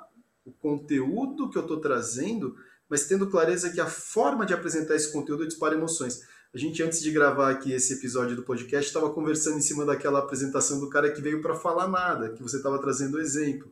o 0.46 0.52
conteúdo 0.52 1.50
que 1.50 1.58
eu 1.58 1.62
estou 1.62 1.80
trazendo, 1.80 2.54
mas 2.88 3.08
tendo 3.08 3.28
clareza 3.28 3.70
que 3.70 3.80
a 3.80 3.86
forma 3.86 4.46
de 4.46 4.54
apresentar 4.54 4.94
esse 4.94 5.12
conteúdo 5.12 5.46
dispara 5.46 5.74
emoções. 5.74 6.22
A 6.54 6.58
gente, 6.58 6.82
antes 6.82 7.02
de 7.02 7.10
gravar 7.10 7.50
aqui 7.50 7.72
esse 7.72 7.94
episódio 7.94 8.36
do 8.36 8.44
podcast, 8.44 8.86
estava 8.86 9.12
conversando 9.12 9.58
em 9.58 9.60
cima 9.60 9.84
daquela 9.84 10.20
apresentação 10.20 10.78
do 10.78 10.88
cara 10.88 11.10
que 11.10 11.20
veio 11.20 11.42
para 11.42 11.56
falar 11.56 11.88
nada, 11.88 12.32
que 12.32 12.42
você 12.42 12.58
estava 12.58 12.78
trazendo 12.78 13.20
exemplo. 13.20 13.70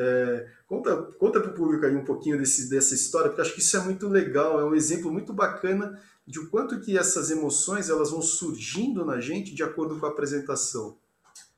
É, 0.00 0.46
conta 0.68 0.96
conta 1.18 1.40
para 1.40 1.50
o 1.50 1.54
público 1.54 1.84
aí 1.84 1.96
um 1.96 2.04
pouquinho 2.04 2.38
desse, 2.38 2.70
dessa 2.70 2.94
história, 2.94 3.30
porque 3.30 3.42
acho 3.42 3.54
que 3.54 3.60
isso 3.60 3.76
é 3.76 3.80
muito 3.80 4.06
legal, 4.06 4.60
é 4.60 4.64
um 4.64 4.74
exemplo 4.74 5.10
muito 5.10 5.32
bacana 5.32 6.00
de 6.24 6.38
o 6.38 6.48
quanto 6.48 6.78
que 6.80 6.96
essas 6.96 7.32
emoções 7.32 7.90
elas 7.90 8.12
vão 8.12 8.22
surgindo 8.22 9.04
na 9.04 9.20
gente 9.20 9.52
de 9.52 9.62
acordo 9.64 9.98
com 9.98 10.06
a 10.06 10.10
apresentação. 10.10 10.96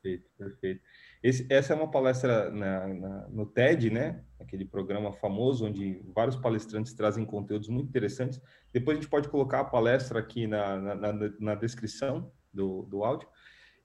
Perfeito, 0.00 0.30
perfeito. 0.38 0.80
Esse, 1.22 1.46
essa 1.50 1.74
é 1.74 1.76
uma 1.76 1.90
palestra 1.90 2.50
na, 2.50 2.88
na, 2.88 3.28
no 3.28 3.44
TED, 3.44 3.90
né? 3.90 4.24
Aquele 4.38 4.64
programa 4.64 5.12
famoso 5.12 5.66
onde 5.66 6.00
vários 6.14 6.36
palestrantes 6.36 6.94
trazem 6.94 7.26
conteúdos 7.26 7.68
muito 7.68 7.88
interessantes. 7.88 8.40
Depois 8.72 8.96
a 8.96 9.00
gente 9.00 9.10
pode 9.10 9.28
colocar 9.28 9.60
a 9.60 9.64
palestra 9.64 10.18
aqui 10.18 10.46
na, 10.46 10.94
na, 11.38 11.54
descrição 11.54 12.32
do, 12.52 12.84
do 12.84 13.04
áudio. 13.04 13.28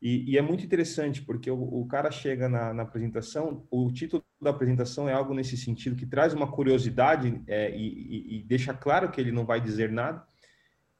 E, 0.01 0.31
e, 0.31 0.37
é 0.37 0.41
muito 0.41 0.65
interessante, 0.65 1.21
porque 1.21 1.49
o, 1.49 1.57
o 1.57 1.87
cara 1.87 2.11
chega 2.11 2.49
na, 2.49 2.73
na, 2.73 2.83
apresentação, 2.83 3.65
o 3.71 3.91
título 3.91 4.23
da 4.41 4.49
apresentação 4.49 5.07
é 5.09 5.13
algo 5.13 5.33
nesse 5.33 5.57
sentido, 5.57 5.95
que 5.95 6.05
traz 6.05 6.33
uma 6.33 6.51
curiosidade 6.51 7.41
é, 7.47 7.75
e, 7.75 8.39
e, 8.39 8.43
deixa 8.43 8.73
claro 8.73 9.09
que 9.09 9.19
ele 9.19 9.31
não 9.31 9.45
vai 9.45 9.59
dizer 9.61 9.91
nada. 9.91 10.23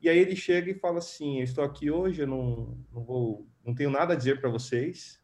E 0.02 0.10
aí 0.10 0.18
ele 0.18 0.36
chega 0.36 0.72
e 0.72 0.80
fala 0.80 1.00
assim: 1.00 1.40
Eu 1.40 1.44
estou 1.44 1.64
aqui 1.64 1.92
hoje, 1.92 2.22
eu 2.22 2.28
não, 2.28 2.78
não, 2.92 3.04
vou, 3.04 3.48
não 3.66 3.76
tenho 3.76 3.90
nada 3.90 4.14
a 4.14 4.16
dizer 4.16 4.40
para 4.40 4.50
vocês, 4.50 5.20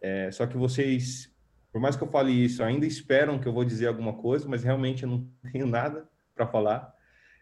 é, 0.00 0.30
só 0.30 0.46
que 0.46 0.56
vocês, 0.56 1.34
por 1.72 1.80
mais 1.80 1.96
que 1.96 2.02
eu 2.02 2.08
fale 2.08 2.32
isso, 2.32 2.62
ainda 2.62 2.86
esperam 2.86 3.38
que 3.38 3.48
eu 3.48 3.52
vou 3.52 3.64
dizer 3.64 3.88
alguma 3.88 4.14
coisa, 4.14 4.48
mas 4.48 4.62
realmente 4.62 5.02
eu 5.02 5.08
não 5.08 5.28
tenho 5.52 5.66
nada 5.66 6.08
para 6.34 6.46
falar. 6.46 6.94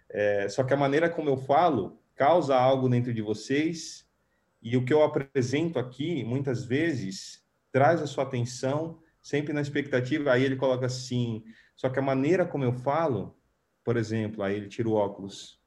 É, 0.09 0.49
só 0.49 0.65
que 0.65 0.73
a 0.73 0.77
maneira 0.77 1.11
como 1.11 1.29
eu 1.29 1.37
falo 1.37 2.01
causa 2.15 2.57
algo 2.57 2.89
dentro 2.89 3.13
de 3.13 3.21
vocês 3.21 4.06
e 4.69 4.77
o 4.77 4.85
que 4.85 4.93
eu 4.93 5.05
apresento 5.05 5.79
aqui, 5.79 6.25
muitas 6.25 6.65
vezes, 6.65 7.41
traz 7.71 8.03
a 8.03 8.07
sua 8.07 8.25
atenção, 8.25 9.01
sempre 9.23 9.53
na 9.53 9.61
expectativa. 9.61 10.33
Aí 10.33 10.43
ele 10.43 10.57
coloca 10.57 10.87
assim, 10.87 11.45
só 11.77 11.89
que 11.89 12.01
a 12.01 12.03
maneira 12.03 12.45
como 12.45 12.65
eu 12.65 12.73
falo, 12.73 13.39
por 13.85 13.97
exemplo, 13.97 14.43
aí 14.43 14.57
ele 14.57 14.67
tira 14.67 14.89
o 14.89 14.95
óculos, 14.95 15.63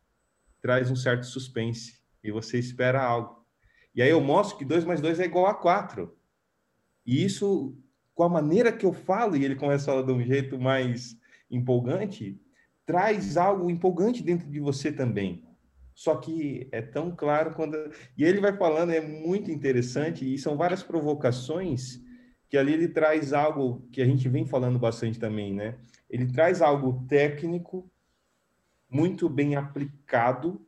traz 0.61 0.91
um 0.91 0.97
certo 0.97 1.25
suspense 1.25 2.01
e 2.21 2.29
você 2.29 2.59
espera 2.59 3.01
algo. 3.01 3.47
E 3.95 4.01
aí 4.01 4.09
eu 4.09 4.19
mostro 4.19 4.57
que 4.57 4.65
2 4.65 4.83
mais 4.83 4.99
2 4.99 5.21
é 5.21 5.23
igual 5.23 5.45
a 5.45 5.53
4. 5.53 6.13
E 7.05 7.23
isso, 7.23 7.77
com 8.13 8.23
a 8.23 8.29
maneira 8.29 8.69
que 8.69 8.85
eu 8.85 8.91
falo, 8.91 9.37
e 9.37 9.45
ele 9.45 9.55
começa 9.55 9.89
a 9.89 9.93
falar 9.93 10.05
de 10.05 10.11
um 10.11 10.21
jeito 10.21 10.59
mais 10.59 11.17
empolgante, 11.49 12.37
traz 12.85 13.37
algo 13.37 13.71
empolgante 13.71 14.21
dentro 14.21 14.49
de 14.49 14.59
você 14.59 14.91
também 14.91 15.48
só 15.99 16.15
que 16.15 16.69
é 16.71 16.81
tão 16.81 17.13
claro 17.13 17.53
quando. 17.53 17.75
E 18.17 18.23
ele 18.23 18.39
vai 18.39 18.55
falando, 18.55 18.91
é 18.91 19.01
muito 19.01 19.51
interessante, 19.51 20.33
e 20.33 20.37
são 20.37 20.55
várias 20.55 20.81
provocações 20.81 21.99
que 22.47 22.57
ali 22.57 22.71
ele 22.71 22.87
traz 22.87 23.33
algo 23.33 23.85
que 23.91 24.01
a 24.01 24.05
gente 24.05 24.29
vem 24.29 24.45
falando 24.45 24.79
bastante 24.79 25.19
também, 25.19 25.53
né? 25.53 25.77
Ele 26.09 26.31
traz 26.31 26.61
algo 26.61 27.05
técnico, 27.05 27.91
muito 28.89 29.27
bem 29.27 29.57
aplicado, 29.57 30.65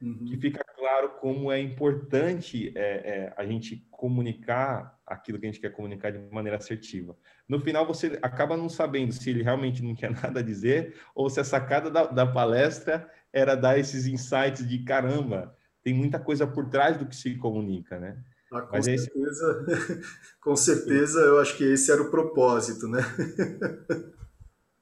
uhum. 0.00 0.24
que 0.26 0.36
fica 0.36 0.64
claro 0.78 1.16
como 1.20 1.50
é 1.50 1.60
importante 1.60 2.72
é, 2.76 2.80
é, 2.80 3.34
a 3.36 3.44
gente 3.44 3.88
comunicar 3.90 4.96
aquilo 5.04 5.40
que 5.40 5.46
a 5.46 5.50
gente 5.50 5.60
quer 5.60 5.72
comunicar 5.72 6.12
de 6.12 6.18
maneira 6.32 6.58
assertiva. 6.58 7.16
No 7.48 7.58
final, 7.58 7.84
você 7.84 8.20
acaba 8.22 8.56
não 8.56 8.68
sabendo 8.68 9.12
se 9.12 9.30
ele 9.30 9.42
realmente 9.42 9.82
não 9.82 9.96
quer 9.96 10.12
nada 10.22 10.44
dizer 10.44 10.94
ou 11.12 11.28
se 11.28 11.40
a 11.40 11.44
sacada 11.44 11.90
da, 11.90 12.06
da 12.06 12.24
palestra 12.24 13.10
era 13.32 13.54
dar 13.54 13.78
esses 13.78 14.06
insights 14.06 14.66
de 14.66 14.80
caramba, 14.80 15.56
tem 15.82 15.94
muita 15.94 16.18
coisa 16.18 16.46
por 16.46 16.68
trás 16.68 16.96
do 16.96 17.06
que 17.06 17.16
se 17.16 17.34
comunica, 17.36 17.98
né? 17.98 18.22
Ah, 18.52 18.62
com, 18.62 18.82
certeza, 18.82 19.66
esse... 19.68 20.00
com 20.42 20.56
certeza, 20.56 21.20
eu 21.20 21.40
acho 21.40 21.56
que 21.56 21.64
esse 21.64 21.90
era 21.90 22.02
o 22.02 22.10
propósito, 22.10 22.88
né? 22.88 23.00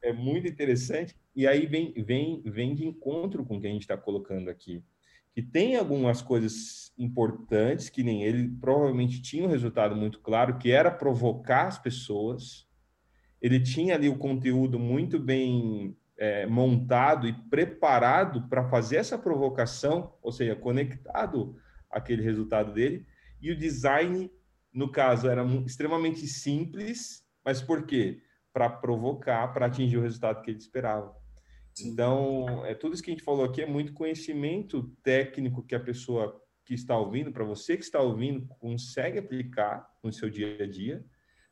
é 0.03 0.13
muito 0.13 0.49
interessante. 0.49 1.15
E 1.37 1.47
aí 1.47 1.67
vem, 1.67 1.93
vem, 1.93 2.43
vem 2.45 2.75
de 2.75 2.87
encontro 2.87 3.45
com 3.45 3.57
o 3.57 3.61
que 3.61 3.67
a 3.67 3.71
gente 3.71 3.83
está 3.83 3.97
colocando 3.97 4.49
aqui. 4.49 4.83
Que 5.35 5.43
tem 5.43 5.77
algumas 5.77 6.23
coisas 6.23 6.93
importantes, 6.99 7.89
que 7.89 8.03
nem 8.03 8.25
ele 8.25 8.49
provavelmente 8.61 9.23
tinha 9.23 9.45
um 9.45 9.51
resultado 9.51 9.95
muito 9.95 10.21
claro, 10.21 10.59
que 10.59 10.71
era 10.71 10.91
provocar 10.91 11.67
as 11.67 11.79
pessoas. 11.79 12.67
Ele 13.41 13.61
tinha 13.61 13.95
ali 13.95 14.09
o 14.09 14.19
conteúdo 14.19 14.79
muito 14.79 15.19
bem 15.19 15.97
é, 16.19 16.47
montado 16.47 17.29
e 17.29 17.33
preparado 17.33 18.49
para 18.49 18.69
fazer 18.69 18.97
essa 18.97 19.17
provocação, 19.17 20.13
ou 20.21 20.33
seja, 20.33 20.57
conectado 20.57 21.57
àquele 21.89 22.23
resultado 22.23 22.73
dele. 22.73 23.07
E 23.41 23.53
o 23.53 23.57
design, 23.57 24.31
no 24.73 24.91
caso, 24.91 25.29
era 25.29 25.45
extremamente 25.65 26.27
simples, 26.27 27.25
mas 27.45 27.63
por 27.63 27.87
quê? 27.87 28.21
Para 28.53 28.69
provocar, 28.69 29.47
para 29.55 29.67
atingir 29.67 29.97
o 29.97 30.03
resultado 30.03 30.43
que 30.43 30.51
ele 30.51 30.59
esperava. 30.59 31.17
Sim. 31.73 31.91
Então, 31.91 32.67
é 32.67 32.75
tudo 32.75 32.95
isso 32.95 33.03
que 33.03 33.11
a 33.11 33.15
gente 33.15 33.25
falou 33.25 33.45
aqui 33.45 33.63
é 33.63 33.67
muito 33.67 33.93
conhecimento 33.93 34.93
técnico 35.05 35.63
que 35.63 35.77
a 35.77 35.81
pessoa 35.81 36.43
que 36.65 36.75
está 36.75 36.99
ouvindo, 36.99 37.31
para 37.31 37.45
você 37.45 37.77
que 37.77 37.85
está 37.85 38.01
ouvindo, 38.01 38.47
consegue 38.59 39.19
aplicar 39.19 39.89
no 40.03 40.13
seu 40.13 40.29
dia 40.29 40.65
a 40.65 40.67
dia. 40.67 41.05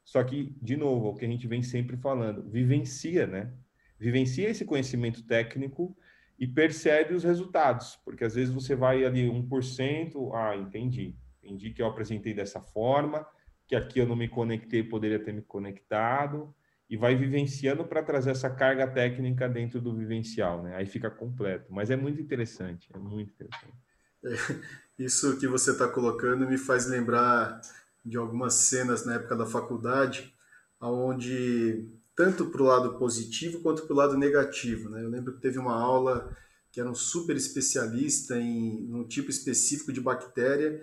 Só 0.05 0.23
que, 0.25 0.57
de 0.61 0.77
novo, 0.77 1.07
é 1.07 1.11
o 1.11 1.15
que 1.15 1.25
a 1.25 1.29
gente 1.29 1.47
vem 1.47 1.63
sempre 1.63 1.97
falando, 1.97 2.49
vivencia, 2.51 3.27
né? 3.27 3.53
Vivencia 3.99 4.49
esse 4.49 4.65
conhecimento 4.65 5.23
técnico 5.25 5.97
e 6.39 6.47
percebe 6.47 7.15
os 7.15 7.25
resultados, 7.25 7.99
porque 8.05 8.25
às 8.25 8.35
vezes 8.35 8.53
você 8.53 8.75
vai 8.75 9.05
ali 9.05 9.27
1%, 9.27 10.35
ah, 10.35 10.55
entendi 10.57 11.17
entendi 11.47 11.71
que 11.71 11.81
eu 11.81 11.87
apresentei 11.87 12.35
dessa 12.35 12.61
forma, 12.61 13.27
que 13.67 13.77
aqui 13.77 14.01
eu 14.01 14.07
não 14.07 14.17
me 14.17 14.29
conectei, 14.29 14.83
poderia 14.83 15.19
ter 15.19 15.33
me 15.33 15.43
conectado, 15.43 16.55
e 16.89 16.97
vai 16.97 17.17
vivenciando 17.17 17.85
para 17.85 18.03
trazer 18.03 18.31
essa 18.31 18.51
carga 18.51 18.87
técnica 18.87 19.49
dentro 19.49 19.81
do 19.81 19.95
vivencial, 19.95 20.63
né? 20.63 20.77
Aí 20.77 20.87
fica 20.87 21.11
completo. 21.11 21.73
Mas 21.73 21.91
é 21.91 21.97
muito 21.97 22.21
interessante, 22.21 22.89
é 22.95 22.99
muito 22.99 23.33
interessante. 23.33 23.75
Isso 24.99 25.39
que 25.39 25.49
você 25.49 25.73
está 25.73 25.89
colocando 25.89 26.49
me 26.49 26.57
faz 26.57 26.87
lembrar 26.87 27.61
de 28.05 28.17
algumas 28.17 28.55
cenas 28.55 29.05
na 29.05 29.15
época 29.15 29.35
da 29.35 29.47
faculdade, 29.47 30.33
onde 30.81 31.89
tanto 32.17 32.47
para 32.47 32.63
o 32.63 32.67
lado 32.67 32.99
positivo 32.99 33.61
quanto 33.61 33.83
para 33.83 33.93
o 33.93 33.97
lado 33.97 34.17
negativo, 34.17 34.89
né? 34.89 35.05
Eu 35.05 35.11
lembro 35.11 35.35
que 35.35 35.41
teve 35.41 35.59
uma 35.59 35.75
aula 35.75 36.35
que 36.73 36.81
era 36.81 36.91
um 36.91 36.95
super 36.95 37.37
especialista 37.37 38.37
em 38.39 38.93
um 38.95 39.07
tipo 39.07 39.31
específico 39.31 39.93
de 39.93 40.01
bactéria 40.01 40.81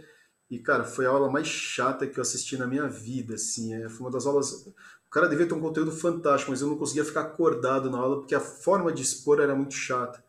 e, 0.50 0.60
cara, 0.60 0.84
foi 0.84 1.06
a 1.06 1.10
aula 1.10 1.32
mais 1.32 1.48
chata 1.48 2.06
que 2.06 2.20
eu 2.20 2.22
assisti 2.22 2.58
na 2.58 2.68
minha 2.68 2.88
vida, 2.88 3.36
assim. 3.36 3.74
É, 3.74 3.90
foi 3.90 4.02
uma 4.02 4.12
das 4.12 4.26
aulas... 4.26 4.68
O 4.68 5.10
cara 5.10 5.28
devia 5.28 5.48
ter 5.48 5.54
um 5.54 5.60
conteúdo 5.60 5.92
fantástico, 5.92 6.52
mas 6.52 6.62
eu 6.62 6.68
não 6.68 6.78
conseguia 6.78 7.06
ficar 7.06 7.22
acordado 7.22 7.90
na 7.90 7.98
aula 7.98 8.18
porque 8.18 8.36
a 8.36 8.40
forma 8.40 8.92
de 8.92 9.02
expor 9.02 9.40
era 9.40 9.56
muito 9.56 9.74
chata. 9.74 10.24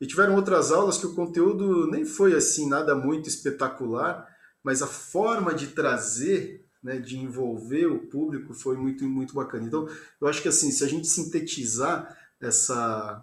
E 0.00 0.06
tiveram 0.06 0.34
outras 0.34 0.72
aulas 0.72 0.98
que 0.98 1.06
o 1.06 1.14
conteúdo 1.14 1.88
nem 1.88 2.04
foi, 2.04 2.34
assim, 2.34 2.68
nada 2.68 2.94
muito 2.94 3.28
espetacular, 3.28 4.26
mas 4.62 4.82
a 4.82 4.86
forma 4.86 5.54
de 5.54 5.68
trazer, 5.68 6.59
né, 6.82 6.98
de 6.98 7.18
envolver 7.18 7.86
o 7.86 8.06
público 8.08 8.54
foi 8.54 8.76
muito, 8.76 9.04
muito 9.04 9.34
bacana. 9.34 9.66
Então, 9.66 9.88
eu 10.20 10.26
acho 10.26 10.40
que, 10.40 10.48
assim, 10.48 10.70
se 10.70 10.84
a 10.84 10.88
gente 10.88 11.06
sintetizar 11.06 12.16
essa 12.40 13.22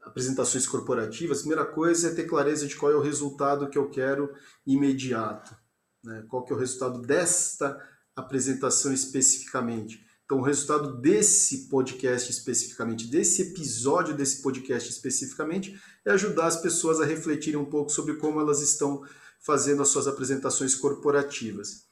apresentações 0.00 0.66
corporativas, 0.66 1.38
a 1.38 1.40
primeira 1.40 1.64
coisa 1.64 2.08
é 2.08 2.14
ter 2.14 2.24
clareza 2.24 2.66
de 2.66 2.76
qual 2.76 2.92
é 2.92 2.94
o 2.94 3.00
resultado 3.00 3.68
que 3.70 3.78
eu 3.78 3.88
quero 3.88 4.30
imediato 4.66 5.56
né? 6.04 6.24
qual 6.28 6.44
que 6.44 6.52
é 6.52 6.56
o 6.56 6.58
resultado 6.58 7.00
desta 7.00 7.80
apresentação 8.14 8.92
especificamente. 8.92 10.04
Então, 10.24 10.38
o 10.38 10.42
resultado 10.42 11.00
desse 11.00 11.68
podcast 11.68 12.30
especificamente, 12.30 13.06
desse 13.06 13.42
episódio 13.42 14.14
desse 14.14 14.40
podcast 14.40 14.88
especificamente, 14.88 15.78
é 16.04 16.12
ajudar 16.12 16.46
as 16.46 16.60
pessoas 16.60 17.00
a 17.00 17.04
refletirem 17.04 17.58
um 17.58 17.64
pouco 17.64 17.90
sobre 17.90 18.14
como 18.14 18.40
elas 18.40 18.60
estão 18.60 19.02
fazendo 19.40 19.82
as 19.82 19.88
suas 19.88 20.06
apresentações 20.06 20.74
corporativas. 20.74 21.84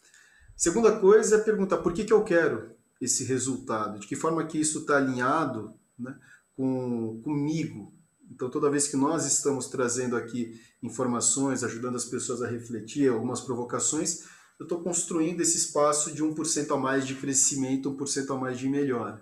Segunda 0.63 0.97
coisa 1.01 1.35
é 1.35 1.41
perguntar 1.41 1.79
por 1.79 1.93
que, 1.93 2.05
que 2.05 2.13
eu 2.13 2.23
quero 2.23 2.71
esse 3.01 3.25
resultado, 3.25 3.99
de 3.99 4.07
que 4.07 4.15
forma 4.15 4.47
que 4.47 4.61
isso 4.61 4.79
está 4.79 4.97
alinhado 4.97 5.75
né, 5.99 6.17
com, 6.55 7.21
comigo, 7.21 7.93
então, 8.31 8.49
toda 8.49 8.71
vez 8.71 8.87
que 8.87 8.97
nós 8.97 9.27
estamos 9.27 9.67
trazendo 9.67 10.17
aqui 10.17 10.63
informações, 10.81 11.65
ajudando 11.65 11.97
as 11.97 12.05
pessoas 12.05 12.43
a 12.43 12.47
refletir, 12.47 13.09
algumas 13.11 13.41
provocações, 13.41 14.21
eu 14.57 14.63
estou 14.63 14.81
construindo 14.85 15.41
esse 15.41 15.57
espaço 15.57 16.15
de 16.15 16.23
1% 16.23 16.73
a 16.73 16.79
mais 16.79 17.09
de 17.09 17.17
crescimento, 17.17 17.93
1% 17.93 18.33
a 18.33 18.39
mais 18.39 18.57
de 18.57 18.69
melhora. 18.69 19.21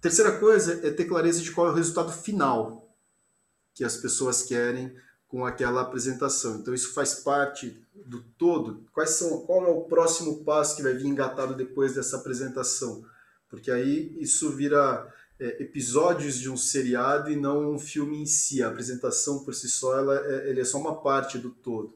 Terceira 0.00 0.36
coisa 0.36 0.84
é 0.84 0.90
ter 0.90 1.04
clareza 1.04 1.42
de 1.42 1.52
qual 1.52 1.68
é 1.68 1.70
o 1.70 1.74
resultado 1.74 2.10
final 2.10 2.92
que 3.72 3.84
as 3.84 3.96
pessoas 3.96 4.42
querem 4.42 4.92
com 5.28 5.44
aquela 5.44 5.82
apresentação. 5.82 6.56
Então 6.56 6.72
isso 6.72 6.94
faz 6.94 7.14
parte 7.14 7.82
do 7.94 8.22
todo. 8.38 8.84
Quais 8.92 9.10
são, 9.10 9.40
qual 9.40 9.66
é 9.66 9.70
o 9.70 9.82
próximo 9.82 10.44
passo 10.44 10.76
que 10.76 10.82
vai 10.82 10.94
vir 10.94 11.06
engatado 11.06 11.54
depois 11.54 11.94
dessa 11.94 12.16
apresentação? 12.16 13.04
Porque 13.48 13.70
aí 13.70 14.16
isso 14.20 14.50
vira 14.50 15.12
é, 15.38 15.62
episódios 15.62 16.38
de 16.38 16.50
um 16.50 16.56
seriado 16.56 17.30
e 17.30 17.36
não 17.36 17.74
um 17.74 17.78
filme 17.78 18.20
em 18.20 18.26
si. 18.26 18.62
A 18.62 18.68
apresentação 18.68 19.44
por 19.44 19.54
si 19.54 19.68
só 19.68 19.98
ela 19.98 20.16
é, 20.26 20.58
é 20.58 20.64
só 20.64 20.78
uma 20.78 21.00
parte 21.02 21.38
do 21.38 21.50
todo. 21.50 21.94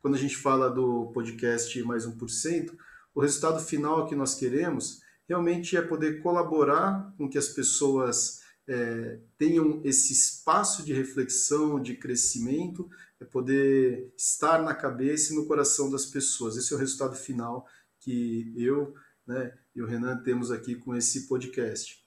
Quando 0.00 0.14
a 0.14 0.18
gente 0.18 0.36
fala 0.36 0.68
do 0.68 1.12
podcast 1.12 1.80
Mais 1.84 2.06
1%, 2.06 2.76
o 3.14 3.20
resultado 3.20 3.60
final 3.60 4.06
que 4.06 4.16
nós 4.16 4.34
queremos 4.34 5.00
realmente 5.28 5.76
é 5.76 5.82
poder 5.82 6.22
colaborar 6.22 7.14
com 7.16 7.28
que 7.28 7.38
as 7.38 7.48
pessoas 7.48 8.41
é, 8.68 9.18
tenham 9.36 9.80
esse 9.84 10.12
espaço 10.12 10.84
de 10.84 10.92
reflexão, 10.92 11.80
de 11.80 11.96
crescimento, 11.96 12.88
é 13.20 13.24
poder 13.24 14.12
estar 14.16 14.62
na 14.62 14.74
cabeça 14.74 15.32
e 15.32 15.36
no 15.36 15.46
coração 15.46 15.90
das 15.90 16.06
pessoas. 16.06 16.56
Esse 16.56 16.72
é 16.72 16.76
o 16.76 16.78
resultado 16.78 17.16
final 17.16 17.66
que 18.00 18.52
eu 18.56 18.94
né, 19.26 19.52
e 19.74 19.82
o 19.82 19.86
Renan 19.86 20.22
temos 20.22 20.50
aqui 20.50 20.74
com 20.74 20.94
esse 20.94 21.26
podcast. 21.28 22.02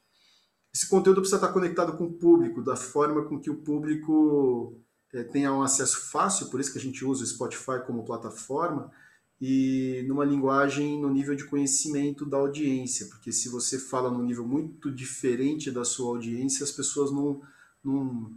Esse 0.73 0.87
conteúdo 0.89 1.21
precisa 1.21 1.37
estar 1.37 1.53
conectado 1.53 1.97
com 1.97 2.05
o 2.05 2.13
público, 2.13 2.61
da 2.61 2.75
forma 2.75 3.23
com 3.23 3.39
que 3.39 3.49
o 3.49 3.63
público 3.63 4.81
é, 5.13 5.23
tenha 5.23 5.53
um 5.53 5.63
acesso 5.63 6.09
fácil, 6.11 6.49
por 6.49 6.59
isso 6.59 6.71
que 6.71 6.77
a 6.77 6.81
gente 6.81 7.05
usa 7.05 7.23
o 7.23 7.27
Spotify 7.27 7.81
como 7.85 8.03
plataforma, 8.03 8.91
e 9.39 10.05
numa 10.07 10.23
linguagem 10.23 10.99
no 11.01 11.09
nível 11.09 11.35
de 11.35 11.45
conhecimento 11.45 12.25
da 12.25 12.37
audiência, 12.37 13.07
porque 13.07 13.31
se 13.31 13.49
você 13.49 13.77
fala 13.77 14.09
num 14.09 14.23
nível 14.23 14.47
muito 14.47 14.91
diferente 14.91 15.69
da 15.69 15.83
sua 15.83 16.09
audiência, 16.09 16.63
as 16.63 16.71
pessoas 16.71 17.11
não, 17.11 17.41
não, 17.83 18.31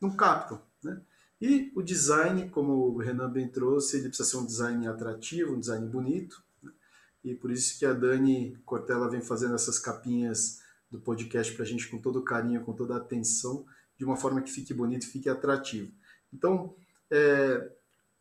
não 0.00 0.10
captam. 0.16 0.62
Né? 0.82 1.00
E 1.40 1.72
o 1.74 1.82
design, 1.82 2.48
como 2.50 2.72
o 2.72 2.98
Renan 2.98 3.30
bem 3.30 3.48
trouxe, 3.48 3.96
ele 3.96 4.08
precisa 4.08 4.28
ser 4.28 4.36
um 4.36 4.46
design 4.46 4.86
atrativo, 4.86 5.54
um 5.54 5.60
design 5.60 5.88
bonito, 5.88 6.42
né? 6.62 6.70
e 7.24 7.34
por 7.34 7.50
isso 7.50 7.78
que 7.78 7.84
a 7.84 7.92
Dani 7.92 8.56
Cortella 8.64 9.10
vem 9.10 9.20
fazendo 9.20 9.54
essas 9.54 9.78
capinhas 9.78 10.60
do 10.90 11.00
podcast 11.00 11.52
para 11.54 11.64
a 11.64 11.66
gente 11.66 11.88
com 11.88 11.98
todo 11.98 12.22
carinho, 12.22 12.64
com 12.64 12.72
toda 12.72 12.96
atenção, 12.96 13.64
de 13.96 14.04
uma 14.04 14.16
forma 14.16 14.42
que 14.42 14.50
fique 14.50 14.72
bonito 14.72 15.06
fique 15.06 15.28
atrativo. 15.28 15.92
Então, 16.32 16.74
é, 17.10 17.70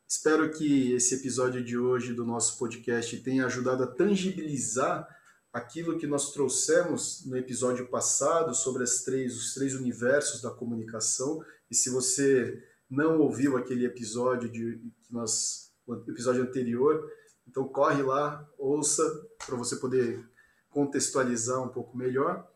espero 0.09 0.49
que 0.49 0.93
esse 0.93 1.13
episódio 1.13 1.63
de 1.63 1.77
hoje 1.77 2.15
do 2.15 2.25
nosso 2.25 2.57
podcast 2.57 3.15
tenha 3.17 3.45
ajudado 3.45 3.83
a 3.83 3.87
tangibilizar 3.87 5.07
aquilo 5.53 5.99
que 5.99 6.07
nós 6.07 6.33
trouxemos 6.33 7.23
no 7.27 7.37
episódio 7.37 7.87
passado 7.89 8.55
sobre 8.55 8.81
as 8.81 9.03
três, 9.03 9.37
os 9.37 9.53
três 9.53 9.75
universos 9.75 10.41
da 10.41 10.49
comunicação. 10.49 11.43
E 11.69 11.75
se 11.75 11.91
você 11.91 12.59
não 12.89 13.19
ouviu 13.19 13.55
aquele 13.55 13.85
episódio 13.85 14.49
de 14.49 14.81
que 15.03 15.13
nós, 15.13 15.71
o 15.85 15.93
episódio 15.93 16.41
anterior, 16.41 17.07
então 17.47 17.67
corre 17.67 18.01
lá, 18.01 18.47
ouça 18.57 19.03
para 19.45 19.55
você 19.55 19.75
poder 19.75 20.27
contextualizar 20.71 21.61
um 21.61 21.69
pouco 21.69 21.95
melhor. 21.95 22.47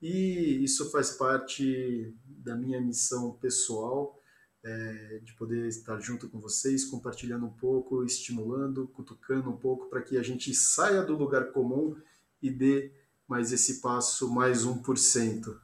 E 0.00 0.64
isso 0.64 0.90
faz 0.90 1.10
parte 1.10 2.14
da 2.24 2.56
minha 2.56 2.80
missão 2.80 3.32
pessoal, 3.32 4.18
é, 4.64 5.20
de 5.22 5.32
poder 5.34 5.66
estar 5.66 5.98
junto 6.00 6.28
com 6.28 6.38
vocês, 6.38 6.84
compartilhando 6.84 7.46
um 7.46 7.52
pouco, 7.52 8.04
estimulando, 8.04 8.86
cutucando 8.88 9.50
um 9.50 9.56
pouco, 9.56 9.88
para 9.88 10.02
que 10.02 10.16
a 10.16 10.22
gente 10.22 10.54
saia 10.54 11.02
do 11.02 11.16
lugar 11.16 11.52
comum 11.52 11.96
e 12.40 12.50
dê 12.50 12.92
mais 13.26 13.52
esse 13.52 13.80
passo, 13.80 14.32
mais 14.32 14.64
1%. 14.64 15.58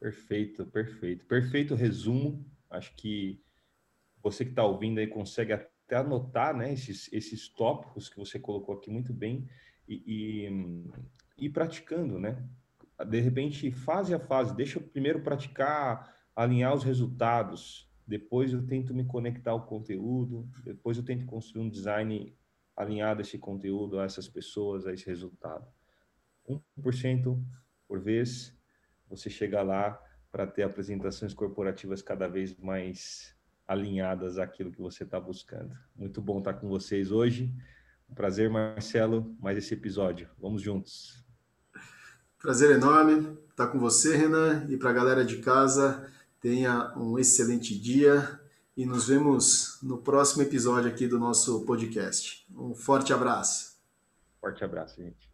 Perfeito, 0.00 0.66
perfeito. 0.66 1.26
Perfeito 1.26 1.74
resumo. 1.74 2.44
Acho 2.70 2.94
que 2.96 3.42
você 4.22 4.44
que 4.44 4.50
está 4.50 4.64
ouvindo 4.64 4.98
aí 4.98 5.06
consegue 5.06 5.52
até 5.52 5.96
anotar 5.96 6.56
né, 6.56 6.72
esses, 6.72 7.12
esses 7.12 7.48
tópicos 7.48 8.08
que 8.08 8.16
você 8.16 8.38
colocou 8.38 8.76
aqui 8.76 8.90
muito 8.90 9.12
bem 9.12 9.48
e, 9.88 10.48
e, 11.38 11.46
e 11.46 11.48
praticando, 11.50 12.18
né? 12.18 12.42
De 13.06 13.20
repente, 13.20 13.70
fase 13.70 14.14
a 14.14 14.18
fase, 14.18 14.54
deixa 14.54 14.78
eu 14.78 14.82
primeiro 14.82 15.20
praticar, 15.20 16.13
alinhar 16.34 16.74
os 16.74 16.84
resultados, 16.84 17.88
depois 18.06 18.52
eu 18.52 18.66
tento 18.66 18.92
me 18.92 19.04
conectar 19.04 19.52
ao 19.52 19.66
conteúdo, 19.66 20.48
depois 20.64 20.98
eu 20.98 21.04
tento 21.04 21.24
construir 21.26 21.62
um 21.62 21.70
design 21.70 22.36
alinhado 22.76 23.20
a 23.20 23.22
esse 23.22 23.38
conteúdo, 23.38 23.98
a 23.98 24.04
essas 24.04 24.28
pessoas, 24.28 24.86
a 24.86 24.92
esse 24.92 25.06
resultado. 25.06 25.66
1% 26.78 27.42
por 27.86 28.00
vez, 28.00 28.54
você 29.08 29.30
chega 29.30 29.62
lá 29.62 30.00
para 30.30 30.46
ter 30.46 30.64
apresentações 30.64 31.32
corporativas 31.32 32.02
cada 32.02 32.26
vez 32.26 32.56
mais 32.56 33.34
alinhadas 33.66 34.38
àquilo 34.38 34.70
que 34.70 34.80
você 34.80 35.04
está 35.04 35.18
buscando. 35.18 35.76
Muito 35.94 36.20
bom 36.20 36.38
estar 36.38 36.54
com 36.54 36.68
vocês 36.68 37.10
hoje. 37.10 37.54
Um 38.10 38.14
prazer, 38.14 38.50
Marcelo, 38.50 39.34
mais 39.40 39.56
esse 39.56 39.72
episódio. 39.72 40.28
Vamos 40.38 40.60
juntos. 40.60 41.24
Prazer 42.38 42.72
enorme 42.72 43.38
estar 43.48 43.68
com 43.68 43.78
você, 43.78 44.16
Renan, 44.16 44.66
e 44.68 44.76
para 44.76 44.90
a 44.90 44.92
galera 44.92 45.24
de 45.24 45.38
casa, 45.38 46.10
tenha 46.44 46.92
um 46.94 47.18
excelente 47.18 47.74
dia 47.74 48.38
e 48.76 48.84
nos 48.84 49.08
vemos 49.08 49.78
no 49.82 49.96
próximo 49.96 50.42
episódio 50.42 50.90
aqui 50.90 51.08
do 51.08 51.18
nosso 51.18 51.64
podcast. 51.64 52.46
Um 52.54 52.74
forte 52.74 53.14
abraço. 53.14 53.78
Forte 54.42 54.62
abraço, 54.62 55.02
gente. 55.02 55.33